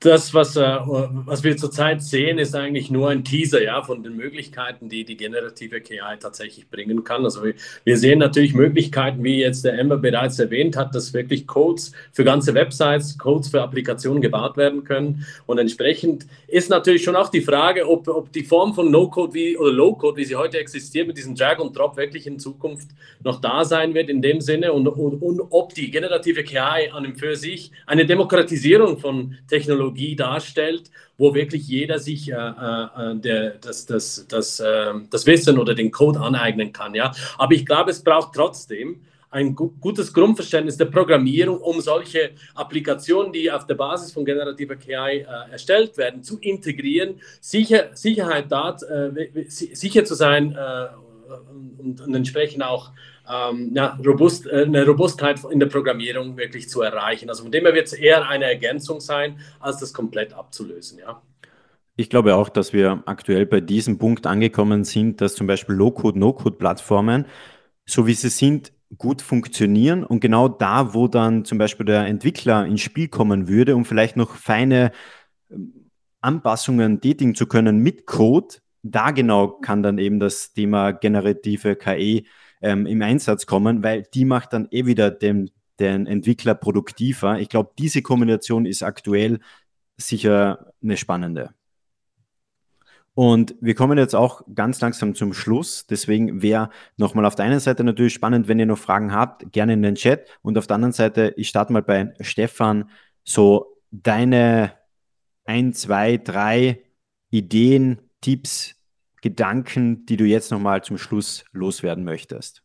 [0.00, 4.16] das, was, äh, was wir zurzeit sehen, ist eigentlich nur ein Teaser ja, von den
[4.16, 7.22] Möglichkeiten, die die generative KI tatsächlich bringen kann.
[7.24, 11.46] Also wir, wir sehen natürlich Möglichkeiten, wie jetzt der Ember bereits erwähnt hat, dass wirklich
[11.46, 15.26] Codes für ganze Websites, Codes für Applikationen gebaut werden können.
[15.44, 19.58] Und entsprechend ist natürlich schon auch die Frage, ob, ob die Form von No-Code wie,
[19.58, 22.88] oder Low-Code, wie sie heute existiert, mit diesem Drag und Drop wirklich in Zukunft
[23.22, 27.04] noch da sein wird in dem Sinne und, und, und ob die generative KI an
[27.04, 33.16] und für sich eine Demokratisierung von Technologien Technologie darstellt, wo wirklich jeder sich äh, äh,
[33.16, 36.94] der, das, das, das, äh, das Wissen oder den Code aneignen kann.
[36.94, 37.12] Ja?
[37.38, 43.50] Aber ich glaube, es braucht trotzdem ein gutes Grundverständnis der Programmierung, um solche Applikationen, die
[43.50, 49.44] auf der Basis von generativer KI äh, erstellt werden, zu integrieren, sicher, Sicherheit dort, äh,
[49.48, 50.86] sicher zu sein äh,
[51.78, 52.90] und, und, entsprechend auch
[53.30, 57.28] ähm, ja, robust, äh, eine Robustheit in der Programmierung wirklich zu erreichen.
[57.28, 60.98] Also von dem her wird es eher eine Ergänzung sein, als das komplett abzulösen.
[60.98, 61.22] Ja.
[61.96, 66.18] Ich glaube auch, dass wir aktuell bei diesem Punkt angekommen sind, dass zum Beispiel Low-Code,
[66.18, 67.26] No-Code-Plattformen,
[67.86, 72.66] so wie sie sind, gut funktionieren und genau da, wo dann zum Beispiel der Entwickler
[72.66, 74.90] ins Spiel kommen würde, um vielleicht noch feine
[75.50, 81.76] ähm, Anpassungen tätigen zu können mit Code, da genau kann dann eben das Thema generative
[81.76, 82.26] KI
[82.60, 87.38] ähm, im Einsatz kommen, weil die macht dann eh wieder den, den Entwickler produktiver.
[87.38, 89.40] Ich glaube, diese Kombination ist aktuell
[89.96, 91.54] sicher eine spannende.
[93.14, 95.86] Und wir kommen jetzt auch ganz langsam zum Schluss.
[95.86, 99.74] Deswegen wäre nochmal auf der einen Seite natürlich spannend, wenn ihr noch Fragen habt, gerne
[99.74, 100.26] in den Chat.
[100.42, 102.88] Und auf der anderen Seite, ich starte mal bei Stefan,
[103.24, 104.72] so deine
[105.44, 106.82] ein, zwei, drei
[107.30, 108.76] Ideen, Tipps,
[109.22, 112.62] Gedanken, die du jetzt nochmal zum Schluss loswerden möchtest?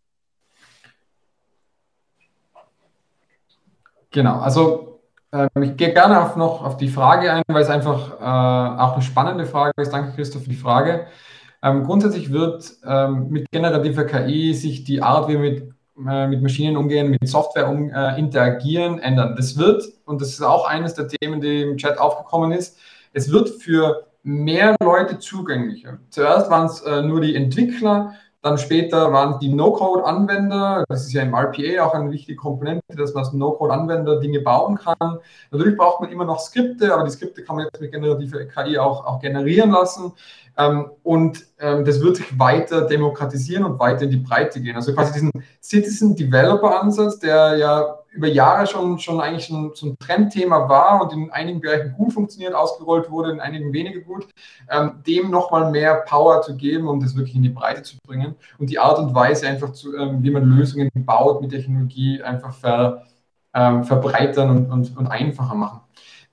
[4.12, 5.02] Genau, also
[5.32, 8.94] äh, ich gehe gerne auf noch auf die Frage ein, weil es einfach äh, auch
[8.94, 9.92] eine spannende Frage ist.
[9.92, 11.08] Danke, Christoph, für die Frage.
[11.62, 15.74] Ähm, grundsätzlich wird ähm, mit generativer KI sich die Art, wie wir mit,
[16.08, 19.36] äh, mit Maschinen umgehen, mit Software um, äh, interagieren, ändern.
[19.36, 22.78] Das wird, und das ist auch eines der Themen, die im Chat aufgekommen ist,
[23.14, 26.00] es wird für mehr Leute zugänglicher.
[26.10, 30.84] Zuerst waren es äh, nur die Entwickler, dann später waren es die No-Code-Anwender.
[30.88, 34.78] Das ist ja im RPA auch eine wichtige Komponente, dass man als No-Code-Anwender Dinge bauen
[34.78, 35.18] kann.
[35.50, 38.78] Natürlich braucht man immer noch Skripte, aber die Skripte kann man jetzt mit generativer KI
[38.78, 40.14] auch, auch generieren lassen.
[40.58, 44.76] Ähm, und ähm, das wird sich weiter demokratisieren und weiter in die Breite gehen.
[44.76, 49.88] Also quasi diesen Citizen Developer Ansatz, der ja über Jahre schon, schon eigentlich ein, so
[49.88, 54.28] ein Trendthema war und in einigen Bereichen gut funktioniert, ausgerollt wurde, in einigen weniger gut,
[54.70, 58.36] ähm, dem nochmal mehr Power zu geben, um das wirklich in die Breite zu bringen
[58.58, 62.54] und die Art und Weise einfach, zu, ähm, wie man Lösungen baut mit Technologie, einfach
[62.54, 63.04] ver,
[63.54, 65.82] ähm, verbreitern und, und, und einfacher machen.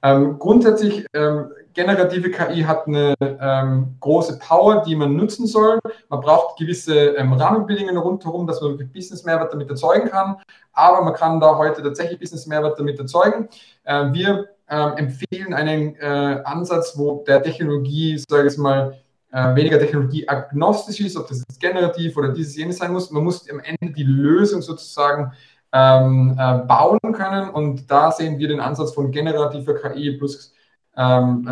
[0.03, 5.79] Ähm, grundsätzlich, ähm, generative KI hat eine ähm, große Power, die man nutzen soll.
[6.09, 10.37] Man braucht gewisse ähm, Rahmenbedingungen rundherum, dass man Business-Mehrwert damit erzeugen kann.
[10.73, 13.49] Aber man kann da heute tatsächlich Business-Mehrwert damit erzeugen.
[13.85, 18.99] Äh, wir äh, empfehlen einen äh, Ansatz, wo der Technologie, sage ich mal,
[19.33, 23.11] äh, weniger technologieagnostisch ist, ob das jetzt generativ oder dieses jenes sein muss.
[23.11, 25.33] Man muss am Ende die Lösung sozusagen
[25.73, 27.51] ähm, äh, bauen können.
[27.51, 30.62] Und da sehen wir den Ansatz von generativer KI plus ähm,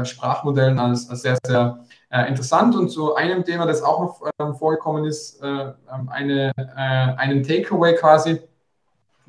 [0.05, 1.81] Sprachmodellen als, als, sehr, sehr
[2.11, 2.75] äh, interessant.
[2.75, 7.43] Und zu einem Thema, das auch noch ähm, vorgekommen ist, äh, ähm, eine, äh, einen
[7.43, 8.41] Takeaway quasi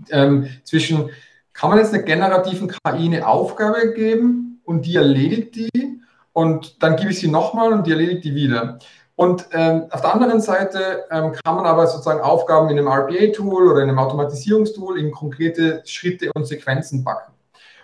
[0.10, 1.10] ähm, zwischen,
[1.54, 6.02] kann man jetzt einer generativen KI eine Aufgabe geben und die erledigt die
[6.34, 8.80] und dann gebe ich sie nochmal und die erledigt die wieder.
[9.16, 13.70] Und ähm, auf der anderen Seite ähm, kann man aber sozusagen Aufgaben in einem RPA-Tool
[13.70, 17.34] oder in einem Automatisierungstool in konkrete Schritte und Sequenzen backen.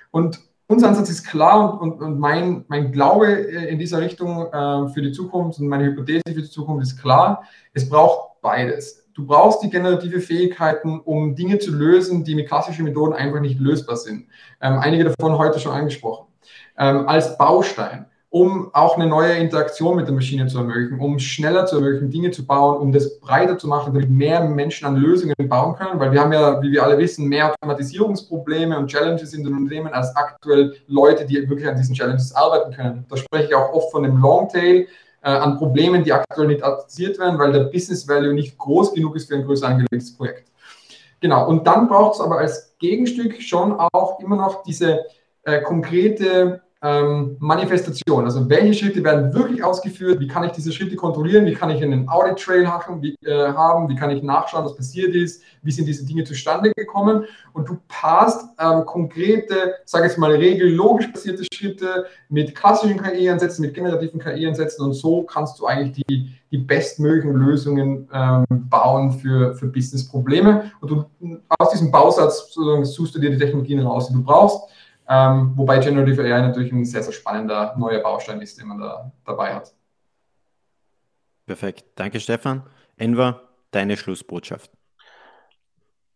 [0.09, 4.45] Und unser Ansatz ist klar und, und, und mein, mein Glaube äh, in dieser Richtung
[4.51, 7.43] äh, für die Zukunft und meine Hypothese für die Zukunft ist klar,
[7.73, 9.05] es braucht beides.
[9.13, 13.59] Du brauchst die generative Fähigkeiten, um Dinge zu lösen, die mit klassischen Methoden einfach nicht
[13.59, 14.27] lösbar sind.
[14.61, 16.27] Ähm, einige davon heute schon angesprochen.
[16.77, 18.05] Ähm, als Baustein
[18.37, 22.29] um auch eine neue Interaktion mit der Maschine zu ermöglichen, um schneller zu ermöglichen, Dinge
[22.29, 26.11] zu bauen, um das breiter zu machen, damit mehr Menschen an Lösungen bauen können, weil
[26.11, 30.15] wir haben ja, wie wir alle wissen, mehr Automatisierungsprobleme und Challenges in den Unternehmen als
[30.15, 33.05] aktuell Leute, die wirklich an diesen Challenges arbeiten können.
[33.09, 34.87] Da spreche ich auch oft von dem Longtail
[35.23, 39.15] äh, an Problemen, die aktuell nicht adressiert werden, weil der Business Value nicht groß genug
[39.15, 40.51] ist für ein größer angelegtes Projekt.
[41.21, 45.05] Genau, und dann braucht es aber als Gegenstück schon auch immer noch diese
[45.41, 48.25] äh, konkrete ähm, Manifestation.
[48.25, 50.19] Also welche Schritte werden wirklich ausgeführt?
[50.19, 51.45] Wie kann ich diese Schritte kontrollieren?
[51.45, 53.01] Wie kann ich einen Audit Trail haben?
[53.01, 53.89] Wie, äh, haben?
[53.89, 55.41] wie kann ich nachschauen, was passiert ist?
[55.63, 57.25] Wie sind diese Dinge zustande gekommen?
[57.53, 63.73] Und du passt ähm, konkrete, sage ich mal, regellogisch basierte Schritte mit klassischen KI-Ansätzen, mit
[63.73, 69.67] generativen KI-Ansätzen und so kannst du eigentlich die, die bestmöglichen Lösungen ähm, bauen für, für
[69.67, 70.71] Business-Probleme.
[70.81, 71.05] Und du,
[71.57, 74.69] aus diesem Bausatz suchst du dir die Technologien raus, die du brauchst.
[75.09, 79.11] Ähm, wobei Generative AI natürlich ein sehr, sehr spannender neuer Baustein ist, den man da
[79.25, 79.73] dabei hat.
[81.45, 81.85] Perfekt.
[81.95, 82.63] Danke, Stefan.
[82.97, 83.41] Enver,
[83.71, 84.71] deine Schlussbotschaft.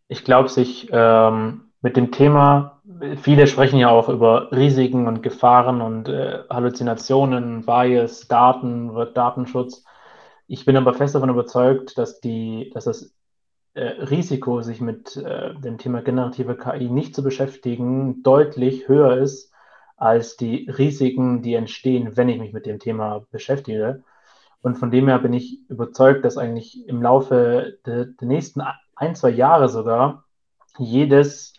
[0.08, 2.82] Ich glaube, sich ähm, mit dem Thema,
[3.22, 9.84] viele sprechen ja auch über Risiken und Gefahren und äh, Halluzinationen, Bias, Daten, Datenschutz.
[10.46, 13.14] Ich bin aber fest davon überzeugt, dass, die, dass das
[13.80, 19.50] Risiko, sich mit äh, dem Thema generative KI nicht zu beschäftigen, deutlich höher ist
[19.96, 24.02] als die Risiken, die entstehen, wenn ich mich mit dem Thema beschäftige.
[24.60, 28.62] Und von dem her bin ich überzeugt, dass eigentlich im Laufe der, der nächsten
[28.96, 30.24] ein, zwei Jahre sogar
[30.78, 31.54] jedes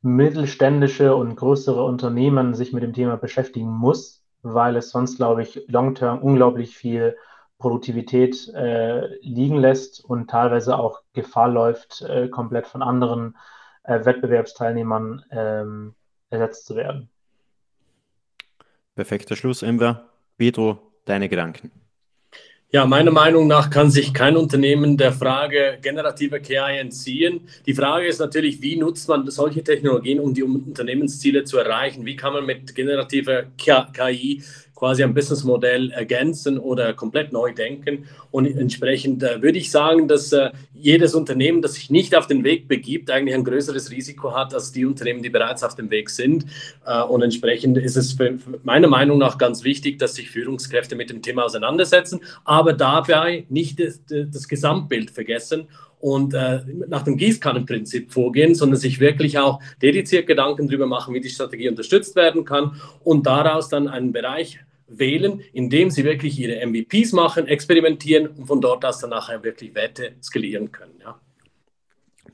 [0.00, 5.64] mittelständische und größere Unternehmen sich mit dem Thema beschäftigen muss, weil es sonst, glaube ich,
[5.68, 7.16] long-term unglaublich viel
[7.58, 13.36] Produktivität äh, liegen lässt und teilweise auch Gefahr läuft, äh, komplett von anderen
[13.82, 15.94] äh, Wettbewerbsteilnehmern ähm,
[16.30, 17.08] ersetzt zu werden.
[18.94, 20.08] Perfekter Schluss, Ember.
[20.36, 21.72] Pedro, deine Gedanken.
[22.70, 27.48] Ja, meiner Meinung nach kann sich kein Unternehmen der Frage generative KI entziehen.
[27.64, 32.04] Die Frage ist natürlich, wie nutzt man solche Technologien, um die Unternehmensziele zu erreichen?
[32.04, 34.42] Wie kann man mit generativer KI
[34.78, 38.06] quasi ein Businessmodell ergänzen oder komplett neu denken.
[38.30, 42.44] Und entsprechend äh, würde ich sagen, dass äh, jedes Unternehmen, das sich nicht auf den
[42.44, 46.10] Weg begibt, eigentlich ein größeres Risiko hat als die Unternehmen, die bereits auf dem Weg
[46.10, 46.46] sind.
[46.86, 50.94] Äh, und entsprechend ist es für, für meiner Meinung nach ganz wichtig, dass sich Führungskräfte
[50.94, 55.66] mit dem Thema auseinandersetzen, aber dabei nicht das, das Gesamtbild vergessen
[55.98, 61.20] und äh, nach dem Gießkannenprinzip vorgehen, sondern sich wirklich auch dediziert Gedanken darüber machen, wie
[61.20, 66.64] die Strategie unterstützt werden kann und daraus dann einen Bereich wählen, indem sie wirklich ihre
[66.66, 70.94] MVPs machen, experimentieren und von dort aus dann nachher wirklich Werte skalieren können.
[71.00, 71.20] Ja.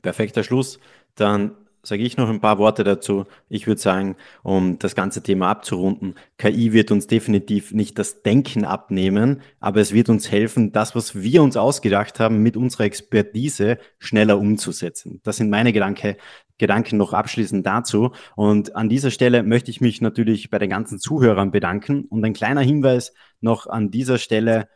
[0.01, 0.79] Perfekter Schluss.
[1.15, 3.25] Dann sage ich noch ein paar Worte dazu.
[3.49, 8.65] Ich würde sagen, um das ganze Thema abzurunden, KI wird uns definitiv nicht das Denken
[8.65, 13.77] abnehmen, aber es wird uns helfen, das, was wir uns ausgedacht haben, mit unserer Expertise
[13.99, 15.21] schneller umzusetzen.
[15.23, 16.15] Das sind meine Gedanken,
[16.57, 18.11] Gedanken noch abschließend dazu.
[18.35, 22.05] Und an dieser Stelle möchte ich mich natürlich bei den ganzen Zuhörern bedanken.
[22.05, 24.67] Und ein kleiner Hinweis noch an dieser Stelle,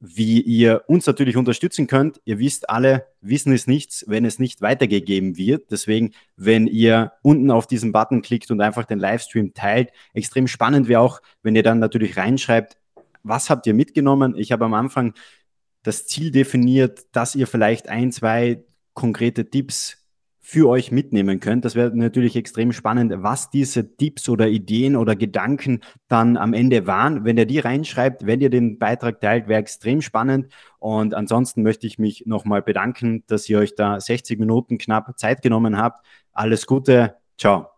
[0.00, 2.20] wie ihr uns natürlich unterstützen könnt.
[2.24, 5.70] Ihr wisst alle, Wissen ist nichts, wenn es nicht weitergegeben wird.
[5.70, 10.88] Deswegen, wenn ihr unten auf diesen Button klickt und einfach den Livestream teilt, extrem spannend
[10.88, 12.76] wäre auch, wenn ihr dann natürlich reinschreibt,
[13.24, 14.36] was habt ihr mitgenommen?
[14.36, 15.14] Ich habe am Anfang
[15.82, 18.64] das Ziel definiert, dass ihr vielleicht ein, zwei
[18.94, 20.07] konkrete Tipps
[20.50, 21.66] für euch mitnehmen könnt.
[21.66, 26.86] Das wäre natürlich extrem spannend, was diese Tipps oder Ideen oder Gedanken dann am Ende
[26.86, 27.26] waren.
[27.26, 30.50] Wenn ihr die reinschreibt, wenn ihr den Beitrag teilt, wäre extrem spannend.
[30.78, 35.42] Und ansonsten möchte ich mich nochmal bedanken, dass ihr euch da 60 Minuten knapp Zeit
[35.42, 36.02] genommen habt.
[36.32, 37.16] Alles Gute.
[37.36, 37.77] Ciao.